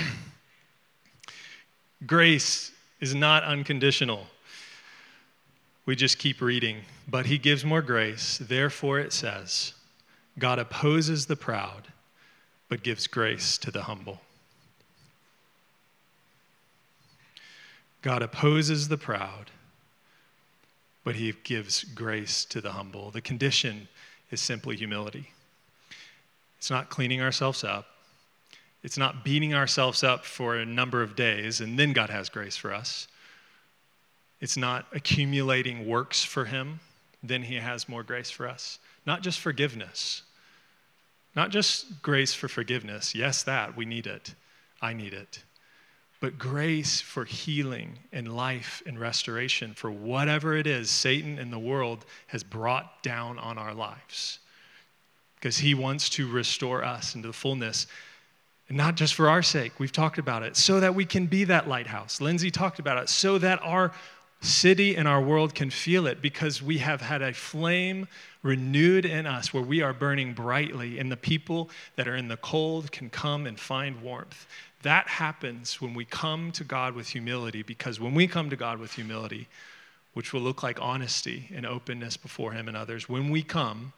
[2.07, 4.27] Grace is not unconditional.
[5.87, 6.83] We just keep reading.
[7.09, 8.39] But he gives more grace.
[8.39, 9.73] Therefore, it says,
[10.39, 11.89] God opposes the proud,
[12.69, 14.21] but gives grace to the humble.
[18.03, 19.51] God opposes the proud,
[21.03, 23.11] but he gives grace to the humble.
[23.11, 23.89] The condition
[24.31, 25.31] is simply humility.
[26.59, 27.87] It's not cleaning ourselves up.
[28.83, 32.57] It's not beating ourselves up for a number of days and then God has grace
[32.57, 33.09] for us.
[34.41, 36.79] It's not accumulating works for Him,
[37.23, 38.79] then He has more grace for us.
[39.05, 40.23] Not just forgiveness,
[41.39, 43.15] not just grace for forgiveness.
[43.15, 44.35] Yes, that, we need it.
[44.83, 45.45] I need it.
[46.19, 51.59] But grace for healing and life and restoration for whatever it is Satan and the
[51.61, 54.41] world has brought down on our lives.
[55.37, 57.87] Because he wants to restore us into the fullness
[58.69, 61.45] and not just for our sake, we've talked about it, so that we can be
[61.45, 62.21] that lighthouse.
[62.21, 63.93] Lindsay talked about it, so that our
[64.41, 68.07] city and our world can feel it because we have had a flame
[68.43, 72.37] renewed in us where we are burning brightly, and the people that are in the
[72.37, 74.47] cold can come and find warmth.
[74.83, 78.79] That happens when we come to God with humility, because when we come to God
[78.79, 79.49] with humility,
[80.15, 83.93] which will look like honesty and openness before Him and others, when we come,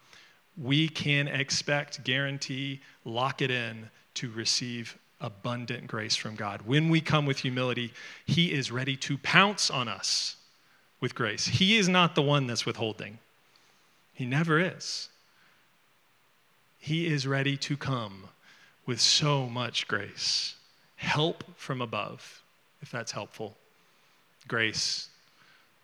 [0.56, 6.62] we can expect, guarantee, lock it in to receive abundant grace from God.
[6.62, 7.92] When we come with humility,
[8.26, 10.36] He is ready to pounce on us
[11.00, 11.46] with grace.
[11.46, 13.18] He is not the one that's withholding,
[14.14, 15.08] He never is.
[16.78, 18.28] He is ready to come
[18.86, 20.54] with so much grace.
[20.96, 22.42] Help from above,
[22.80, 23.54] if that's helpful.
[24.48, 25.08] Grace,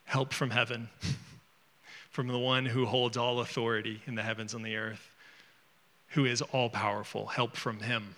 [0.04, 0.88] help from heaven,
[2.10, 5.10] from the one who holds all authority in the heavens and the earth
[6.16, 8.14] who is all powerful, help from him.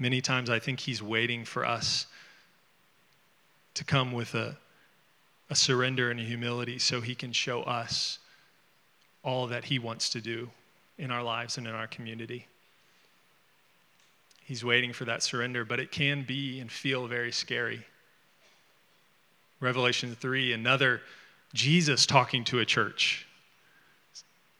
[0.00, 2.06] Many times I think he's waiting for us
[3.74, 4.56] to come with a,
[5.50, 8.18] a surrender and a humility so he can show us
[9.22, 10.48] all that he wants to do
[10.96, 12.46] in our lives and in our community.
[14.42, 17.84] He's waiting for that surrender, but it can be and feel very scary.
[19.60, 21.02] Revelation 3, another
[21.52, 23.26] Jesus talking to a church.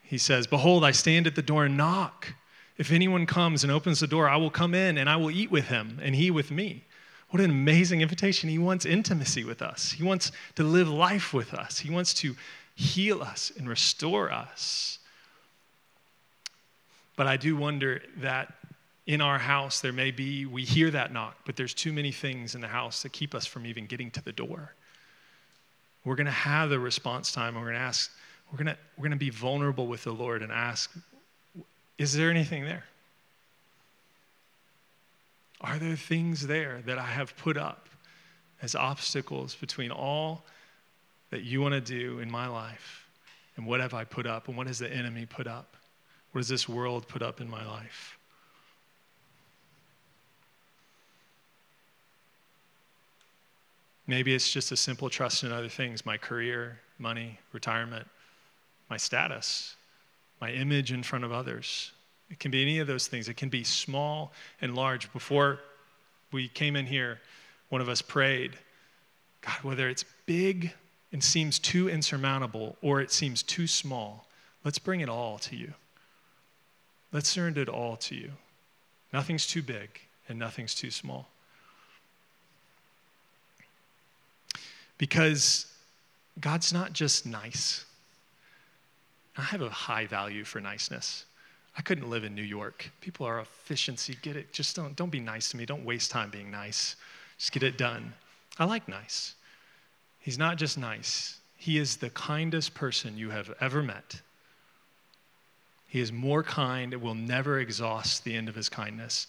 [0.03, 2.35] He says, Behold, I stand at the door and knock.
[2.81, 5.51] If anyone comes and opens the door, I will come in and I will eat
[5.51, 6.83] with him and he with me.
[7.29, 8.49] What an amazing invitation.
[8.49, 12.35] He wants intimacy with us, He wants to live life with us, He wants to
[12.75, 14.99] heal us and restore us.
[17.17, 18.55] But I do wonder that
[19.07, 22.55] in our house, there may be, we hear that knock, but there's too many things
[22.55, 24.75] in the house that keep us from even getting to the door.
[26.07, 27.57] We're going to have the response time.
[27.57, 28.11] We're going to ask,
[28.51, 30.91] we're going to, we're going to be vulnerable with the Lord and ask,
[32.01, 32.85] is there anything there?
[35.61, 37.91] Are there things there that I have put up
[38.63, 40.43] as obstacles between all
[41.29, 43.07] that you want to do in my life
[43.57, 45.77] and what have I put up and what has the enemy put up?
[46.33, 48.17] What has this world put up in my life?
[54.07, 58.09] Maybe it's just a simple trust in other things my career, money, retirement,
[58.89, 59.77] my status,
[60.41, 61.93] my image in front of others.
[62.31, 63.29] It can be any of those things.
[63.29, 65.13] It can be small and large.
[65.13, 65.61] Before
[66.33, 67.21] we came in here,
[67.69, 68.57] one of us prayed,
[69.43, 70.73] God, whether it's big
[71.13, 74.27] and seems too insurmountable or it seems too small,
[74.65, 75.75] let's bring it all to you.
[77.13, 78.31] Let's surrender it all to you.
[79.13, 79.89] Nothing's too big
[80.29, 81.29] and nothing's too small.
[84.99, 85.67] Because
[86.41, 87.85] God's not just nice.
[89.41, 91.25] I have a high value for niceness.
[91.77, 92.91] I couldn't live in New York.
[93.01, 94.17] People are efficiency.
[94.21, 94.53] Get it.
[94.53, 95.65] Just don't, don't be nice to me.
[95.65, 96.97] Don't waste time being nice.
[97.39, 98.13] Just get it done.
[98.59, 99.35] I like nice.
[100.21, 104.21] He's not just nice, he is the kindest person you have ever met.
[105.89, 109.27] He is more kind, it will never exhaust the end of his kindness.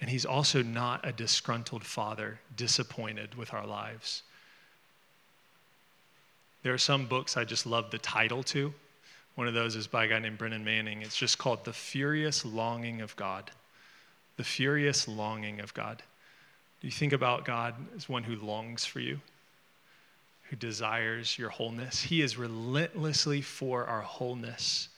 [0.00, 4.22] And he's also not a disgruntled father, disappointed with our lives.
[6.62, 8.74] There are some books I just love the title to.
[9.38, 11.00] One of those is by a guy named Brennan Manning.
[11.00, 13.52] It's just called The Furious Longing of God.
[14.36, 16.02] The Furious Longing of God.
[16.80, 19.20] Do you think about God as one who longs for you,
[20.50, 22.02] who desires your wholeness?
[22.02, 24.88] He is relentlessly for our wholeness.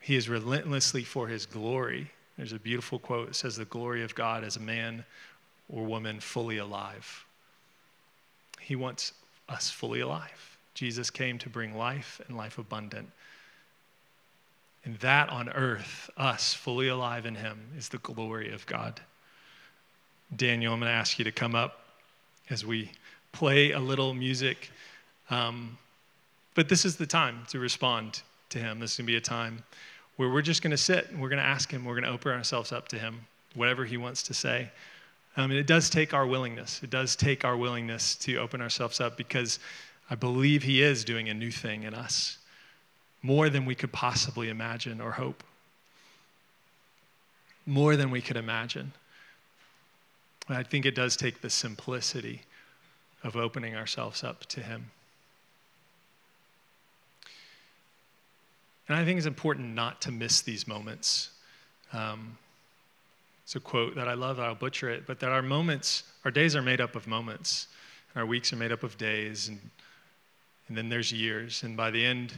[0.00, 2.10] He is relentlessly for his glory.
[2.36, 5.06] There's a beautiful quote that says, The glory of God is a man
[5.70, 7.24] or woman fully alive.
[8.60, 9.14] He wants
[9.48, 10.50] us fully alive.
[10.74, 13.10] Jesus came to bring life and life abundant.
[14.84, 19.00] And that on earth, us fully alive in Him, is the glory of God.
[20.34, 21.80] Daniel, I'm going to ask you to come up
[22.48, 22.90] as we
[23.32, 24.70] play a little music.
[25.28, 25.76] Um,
[26.54, 28.80] But this is the time to respond to Him.
[28.80, 29.62] This is going to be a time
[30.16, 32.10] where we're just going to sit and we're going to ask Him, we're going to
[32.10, 34.70] open ourselves up to Him, whatever He wants to say.
[35.36, 36.82] Um, and it does take our willingness.
[36.82, 39.60] It does take our willingness to open ourselves up because
[40.10, 42.38] I believe He is doing a new thing in us,
[43.22, 45.44] more than we could possibly imagine or hope.
[47.64, 48.92] More than we could imagine.
[50.48, 52.42] I think it does take the simplicity
[53.22, 54.90] of opening ourselves up to Him.
[58.88, 61.30] And I think it's important not to miss these moments.
[61.92, 62.36] Um,
[63.44, 66.56] it's a quote that I love, I'll butcher it, but that our moments, our days
[66.56, 67.68] are made up of moments,
[68.12, 69.60] and our weeks are made up of days, and,
[70.70, 71.64] and then there's years.
[71.64, 72.32] And by the end,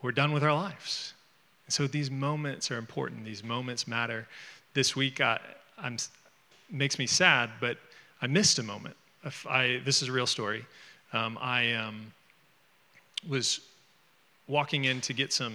[0.00, 1.12] we're done with our lives.
[1.66, 4.28] And so these moments are important, these moments matter.
[4.74, 5.40] This week, I,
[5.76, 5.96] I'm,
[6.70, 7.78] makes me sad, but
[8.22, 8.96] I missed a moment.
[9.48, 10.64] I, this is a real story.
[11.12, 12.12] Um, I um,
[13.28, 13.60] was
[14.46, 15.54] walking in to get some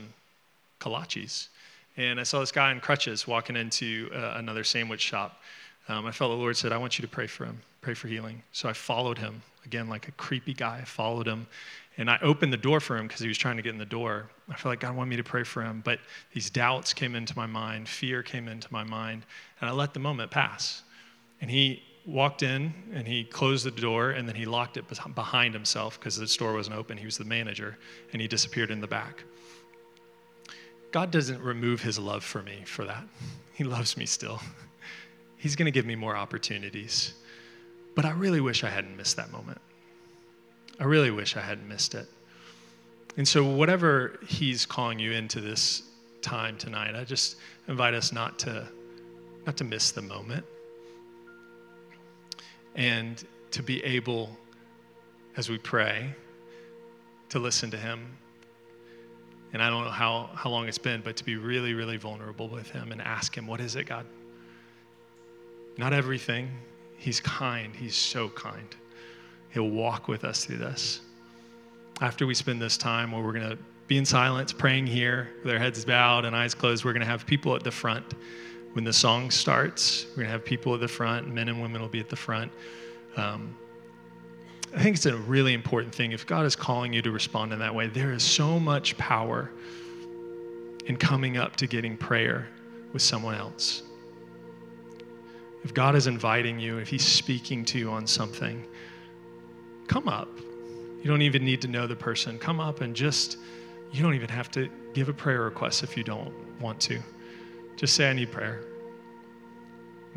[0.82, 1.48] kolaches,
[1.96, 5.40] and I saw this guy in crutches walking into uh, another sandwich shop.
[5.88, 8.44] Um, the Lord said, I want you to pray for him, pray for healing.
[8.52, 10.84] So I followed him, again, like a creepy guy.
[10.86, 11.48] Followed him,
[11.98, 13.86] and I opened the door for him because he was trying to get in the
[13.86, 14.30] door.
[14.50, 16.00] I felt like God wanted me to pray for him, but
[16.34, 19.24] these doubts came into my mind, fear came into my mind,
[19.60, 20.84] and I let the moment pass.
[21.42, 24.86] And he walked in and he closed the door and then he locked it
[25.16, 26.98] behind himself because the store wasn't open.
[26.98, 27.78] He was the manager
[28.12, 29.24] and he disappeared in the back.
[30.92, 33.04] God doesn't remove his love for me for that.
[33.54, 34.42] He loves me still.
[35.38, 37.14] He's going to give me more opportunities.
[37.96, 39.60] But I really wish I hadn't missed that moment.
[40.80, 42.08] I really wish I hadn't missed it.
[43.18, 45.84] And so, whatever he's calling you into this
[46.22, 47.36] time tonight, I just
[47.68, 48.68] invite us not to,
[49.46, 50.46] not to miss the moment
[52.76, 54.36] and to be able,
[55.36, 56.14] as we pray,
[57.30, 58.18] to listen to Him.
[59.54, 62.48] And I don't know how, how long it's been, but to be really, really vulnerable
[62.48, 64.06] with Him and ask Him, What is it, God?
[65.78, 66.50] Not everything.
[67.02, 67.76] He's kind.
[67.76, 68.76] He's so kind.
[69.50, 71.02] He'll walk with us through this.
[72.00, 75.52] After we spend this time where we're going to be in silence, praying here with
[75.52, 78.14] our heads bowed and eyes closed, we're going to have people at the front
[78.74, 81.82] when the song starts, we're going to have people at the front, men and women
[81.82, 82.52] will be at the front.
[83.18, 83.58] Um,
[84.76, 86.12] I think it's a really important thing.
[86.12, 89.50] If God is calling you to respond in that way, there is so much power
[90.86, 92.48] in coming up to getting prayer
[92.94, 93.82] with someone else.
[95.64, 98.66] If God is inviting you, if He's speaking to you on something,
[99.88, 100.30] come up.
[101.02, 102.38] You don't even need to know the person.
[102.40, 103.38] Come up and just,
[103.92, 107.00] you don't even have to give a prayer request if you don't want to.
[107.76, 108.62] Just say, I need prayer.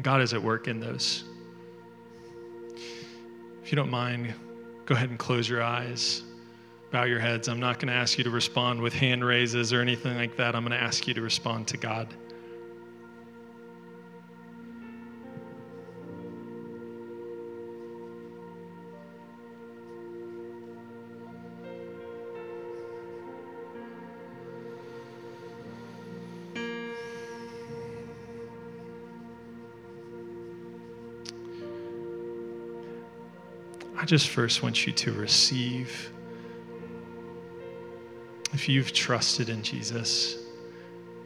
[0.02, 1.24] God is at work in those.
[3.62, 4.34] If you don't mind,
[4.84, 6.22] go ahead and close your eyes,
[6.90, 7.48] bow your heads.
[7.48, 10.54] I'm not going to ask you to respond with hand raises or anything like that.
[10.54, 12.12] I'm going to ask you to respond to God.
[34.04, 36.12] I just first want you to receive.
[38.52, 40.36] If you've trusted in Jesus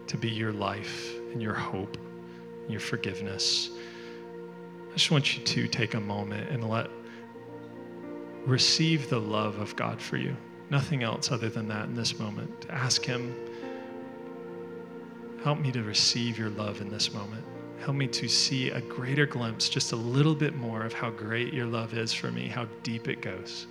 [0.06, 3.70] to be your life and your hope, and your forgiveness,
[4.90, 6.88] I just want you to take a moment and let
[8.46, 10.36] receive the love of God for you.
[10.70, 12.60] Nothing else other than that in this moment.
[12.60, 13.34] To ask Him,
[15.42, 17.44] help me to receive your love in this moment.
[17.80, 21.54] Help me to see a greater glimpse, just a little bit more of how great
[21.54, 23.66] your love is for me, how deep it goes.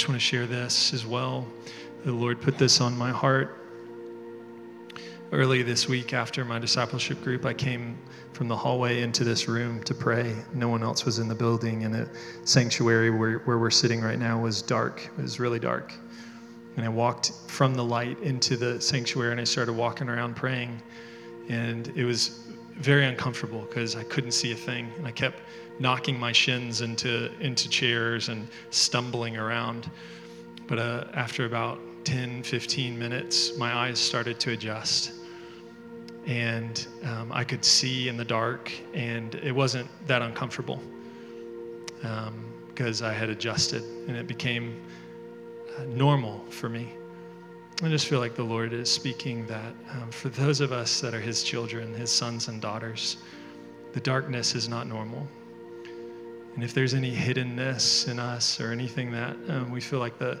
[0.00, 1.46] Just want to share this as well.
[2.06, 3.58] The Lord put this on my heart.
[5.30, 7.98] Early this week, after my discipleship group, I came
[8.32, 10.34] from the hallway into this room to pray.
[10.54, 12.08] No one else was in the building, and the
[12.44, 15.04] sanctuary where, where we're sitting right now was dark.
[15.18, 15.92] It was really dark.
[16.78, 20.80] And I walked from the light into the sanctuary and I started walking around praying.
[21.50, 22.46] And it was
[22.76, 24.90] very uncomfortable because I couldn't see a thing.
[24.96, 25.42] And I kept
[25.80, 29.90] knocking my shins into, into chairs and stumbling around.
[30.68, 35.12] But uh, after about 10, 15 minutes, my eyes started to adjust.
[36.26, 40.80] And um, I could see in the dark, and it wasn't that uncomfortable
[41.96, 44.80] because um, I had adjusted and it became
[45.76, 46.92] uh, normal for me.
[47.82, 51.14] I just feel like the Lord is speaking that um, for those of us that
[51.14, 53.16] are His children, His sons and daughters,
[53.92, 55.26] the darkness is not normal.
[56.54, 60.40] And if there's any hiddenness in us or anything that um, we feel like that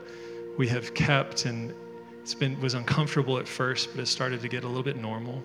[0.56, 1.72] we have kept and
[2.20, 5.42] it's been was uncomfortable at first, but it started to get a little bit normal.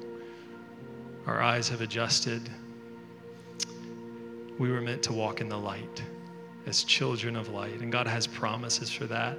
[1.25, 2.49] Our eyes have adjusted.
[4.59, 6.03] We were meant to walk in the light
[6.65, 9.37] as children of light, and God has promises for that.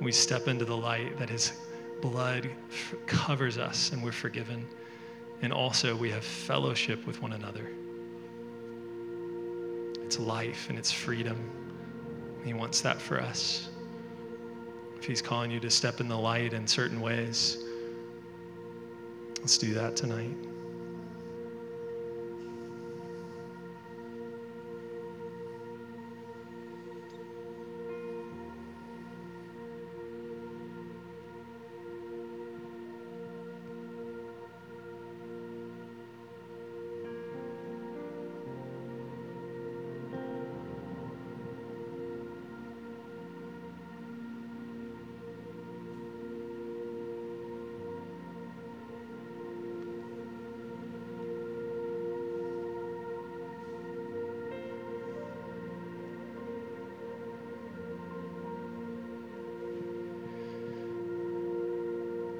[0.00, 1.52] We step into the light that His
[2.02, 2.50] blood
[3.06, 4.66] covers us and we're forgiven.
[5.42, 7.70] And also, we have fellowship with one another.
[10.04, 11.50] It's life and it's freedom.
[12.44, 13.70] He wants that for us.
[14.98, 17.58] If He's calling you to step in the light in certain ways,
[19.40, 20.36] let's do that tonight.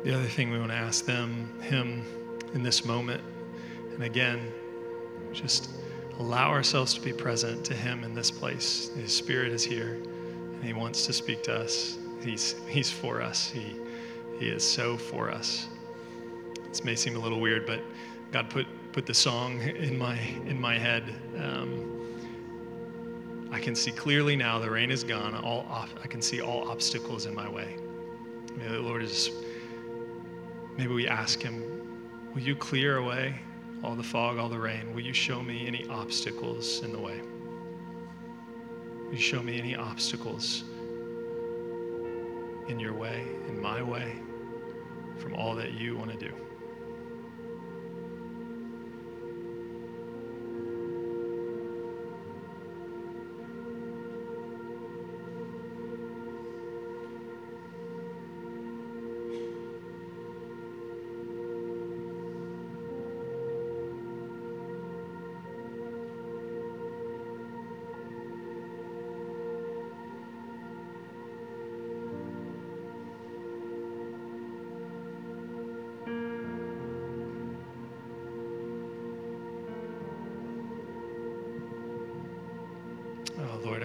[0.05, 2.05] The other thing we want to ask them, him,
[2.53, 3.23] in this moment,
[3.95, 4.53] and again,
[5.33, 5.71] just
[6.19, 8.91] allow ourselves to be present to him in this place.
[8.95, 11.97] His spirit is here, and he wants to speak to us.
[12.23, 13.51] He's, he's for us.
[13.51, 13.77] He,
[14.39, 15.69] he is so for us.
[16.69, 17.81] This may seem a little weird, but
[18.31, 21.15] God put, put the song in my, in my head.
[21.39, 21.91] Um,
[23.51, 25.35] I can see clearly now the rain is gone.
[25.35, 27.77] All I can see all obstacles in my way.
[28.57, 29.31] May the Lord is
[30.77, 31.63] Maybe we ask Him,
[32.35, 33.37] Will you clear away
[33.85, 34.93] all the fog, all the rain?
[34.93, 37.21] Will you show me any obstacles in the way?
[39.07, 40.65] Will you show me any obstacles
[42.67, 44.17] in your way, in my way,
[45.19, 46.35] from all that you want to do?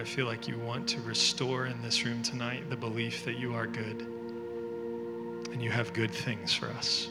[0.00, 3.54] I feel like you want to restore in this room tonight the belief that you
[3.54, 4.00] are good
[5.52, 7.10] and you have good things for us.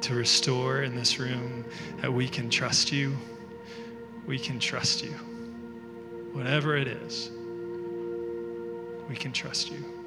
[0.00, 1.64] To restore in this room
[2.00, 3.16] that we can trust you,
[4.26, 5.12] we can trust you.
[6.32, 7.30] Whatever it is,
[9.08, 10.03] we can trust you.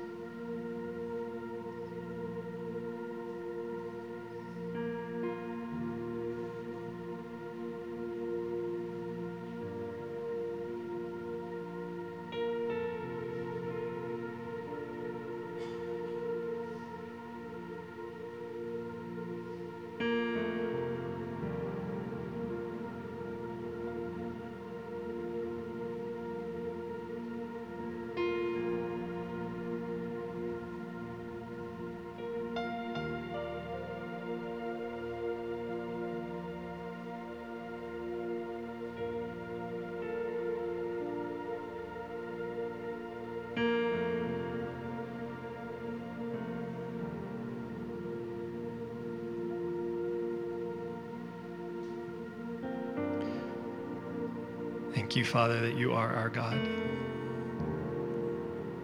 [55.28, 56.58] Father, that you are our God.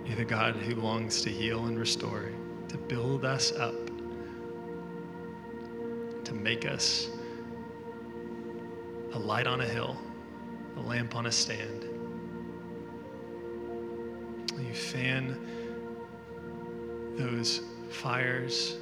[0.05, 2.29] You're the God who longs to heal and restore,
[2.67, 3.73] to build us up,
[6.25, 7.07] to make us
[9.13, 9.97] a light on a hill,
[10.75, 11.85] a lamp on a stand.
[14.59, 15.39] You fan
[17.15, 18.75] those fires,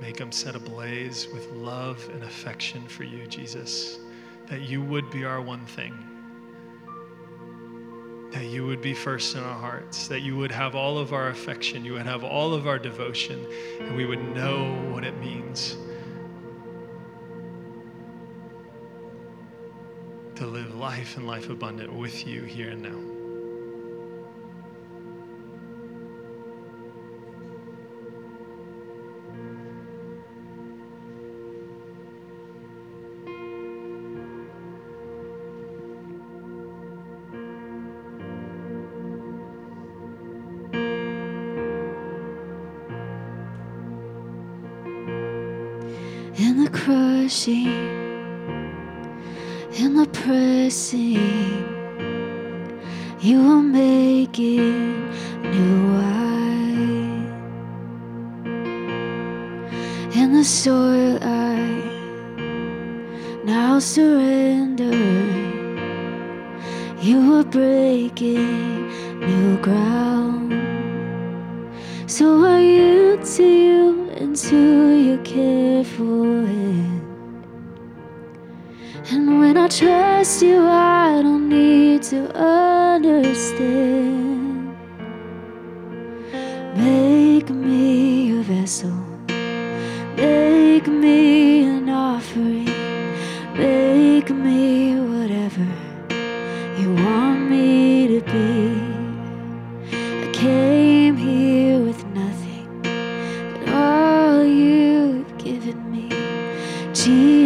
[0.00, 4.00] make them set ablaze with love and affection for you, Jesus,
[4.48, 5.94] that you would be our one thing
[8.38, 11.30] that you would be first in our hearts, that you would have all of our
[11.30, 13.44] affection, you would have all of our devotion,
[13.80, 15.76] and we would know what it means
[20.36, 23.17] to live life and life abundant with you here and now.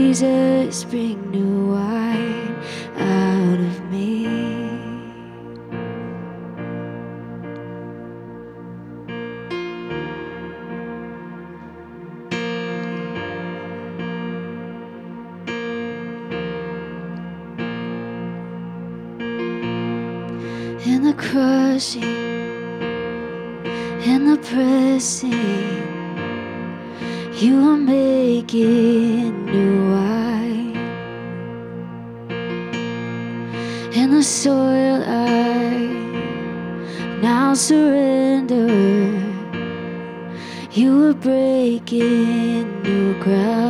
[0.02, 2.56] Jesus, bring new wine
[2.96, 4.26] out of me.
[20.84, 22.02] In the crushing,
[24.04, 25.32] in the pressing,
[27.40, 29.41] you are making
[41.80, 43.61] begin new ground.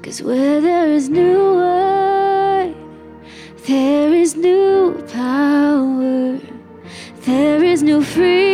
[0.01, 2.76] Cause where there is new wine,
[3.67, 6.39] there is new power,
[7.26, 8.51] there is new freedom.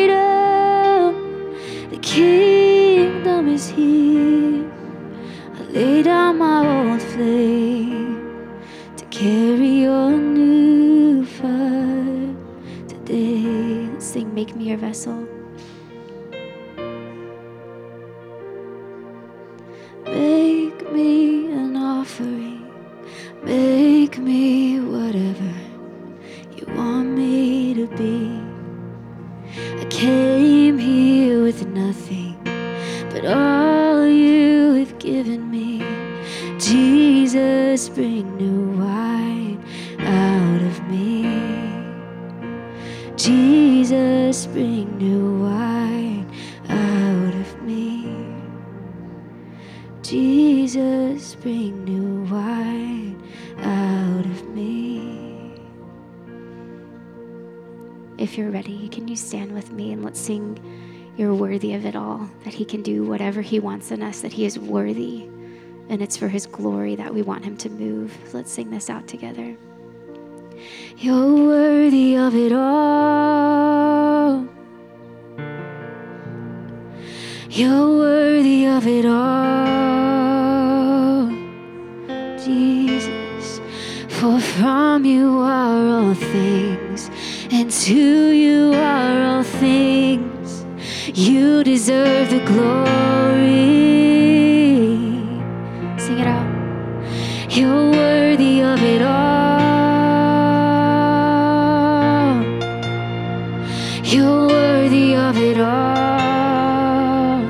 [61.57, 64.45] worthy of it all, that He can do whatever He wants in us, that He
[64.45, 65.23] is worthy.
[65.89, 68.15] And it's for His glory that we want Him to move.
[68.31, 69.57] Let's sing this out together.
[70.97, 74.47] You're worthy of it all.
[77.49, 79.25] You're worthy of it all,
[82.37, 83.59] Jesus.
[84.09, 87.09] For from you are all things,
[87.51, 90.36] and to you are all things.
[91.13, 92.85] You deserve the glory.
[95.97, 96.45] Sing it out.
[97.49, 99.17] You're worthy of it all.
[104.03, 107.41] You're worthy of it all.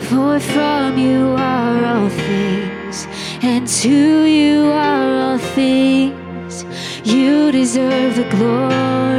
[0.00, 3.06] For from you are all things,
[3.42, 6.64] and to you are all things.
[7.04, 9.15] You deserve the glory.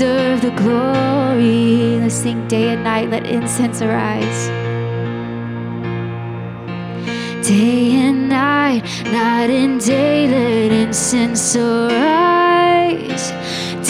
[0.00, 2.00] Deserve the glory.
[2.00, 4.48] Let's sing day and night, let incense arise.
[7.46, 8.82] Day and night,
[9.12, 13.24] night and day, let incense arise.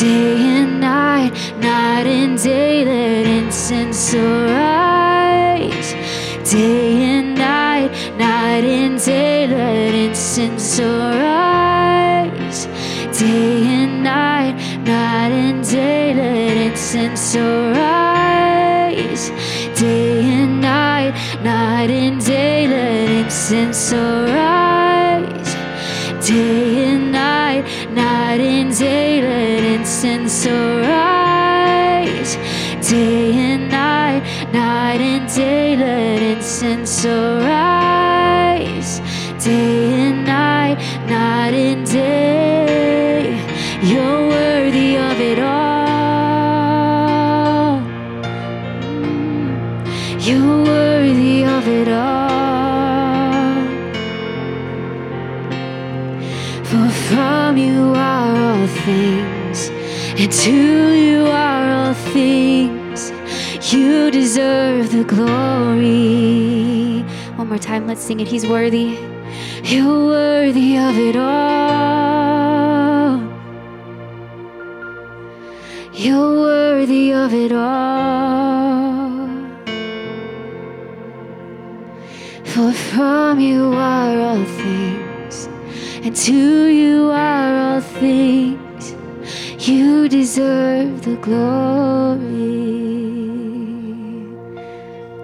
[0.00, 5.92] Day and night, night and day, let incense arise.
[6.50, 12.66] Day and night, night and day, let incense arise.
[13.16, 15.99] Day and night, night and day,
[16.92, 19.30] incense arise.
[19.78, 21.12] Day and night,
[21.44, 25.54] night and day, let incense arise.
[26.26, 32.34] Day and night, night and day, let incense arise.
[32.90, 39.00] Day and night, night and day, let incense arise.
[39.38, 43.38] Day and night, night and day,
[43.80, 44.19] you're
[60.40, 63.12] to you are all things.
[63.70, 67.02] You deserve the glory.
[67.36, 68.28] One more time, let's sing it.
[68.28, 68.96] He's worthy.
[69.64, 72.40] You're worthy of it all.
[75.92, 79.28] You're worthy of it all.
[82.46, 85.50] For from you are all things,
[86.02, 88.69] and to you are all things.
[89.60, 92.24] You deserve the glory.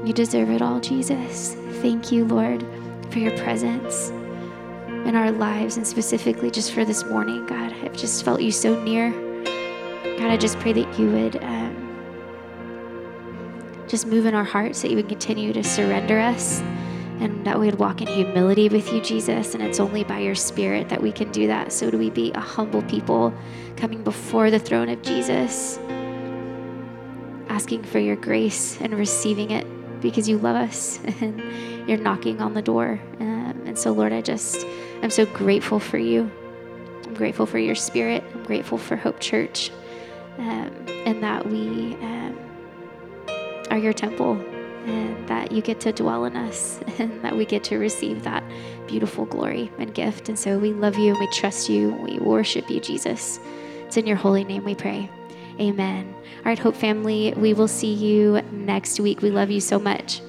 [0.07, 1.55] You deserve it all, Jesus.
[1.80, 2.62] Thank you, Lord,
[3.09, 4.11] for your presence
[4.91, 7.72] in our lives and specifically just for this morning, God.
[7.82, 9.11] I've just felt you so near.
[10.18, 11.74] God, I just pray that you would um,
[13.89, 16.61] just move in our hearts, that you would continue to surrender us,
[17.20, 19.55] and that we would walk in humility with you, Jesus.
[19.55, 21.72] And it's only by your Spirit that we can do that.
[21.72, 23.32] So do we be a humble people
[23.77, 25.79] coming before the throne of Jesus,
[27.49, 29.66] asking for your grace and receiving it
[30.01, 31.41] because you love us and
[31.89, 33.01] you're knocking on the door.
[33.20, 34.66] Um, and so, Lord, I just,
[35.03, 36.31] I'm so grateful for you.
[37.05, 38.24] I'm grateful for your spirit.
[38.35, 39.70] I'm grateful for Hope Church
[40.39, 42.39] um, and that we um,
[43.70, 44.35] are your temple
[44.87, 48.45] and that you get to dwell in us and that we get to receive that
[48.87, 50.29] beautiful glory and gift.
[50.29, 51.91] And so we love you and we trust you.
[51.91, 53.41] We worship you, Jesus.
[53.87, 55.09] It's in your holy name we pray.
[55.61, 56.12] Amen.
[56.39, 59.22] All right, Hope family, we will see you next week.
[59.22, 60.20] We love you so much.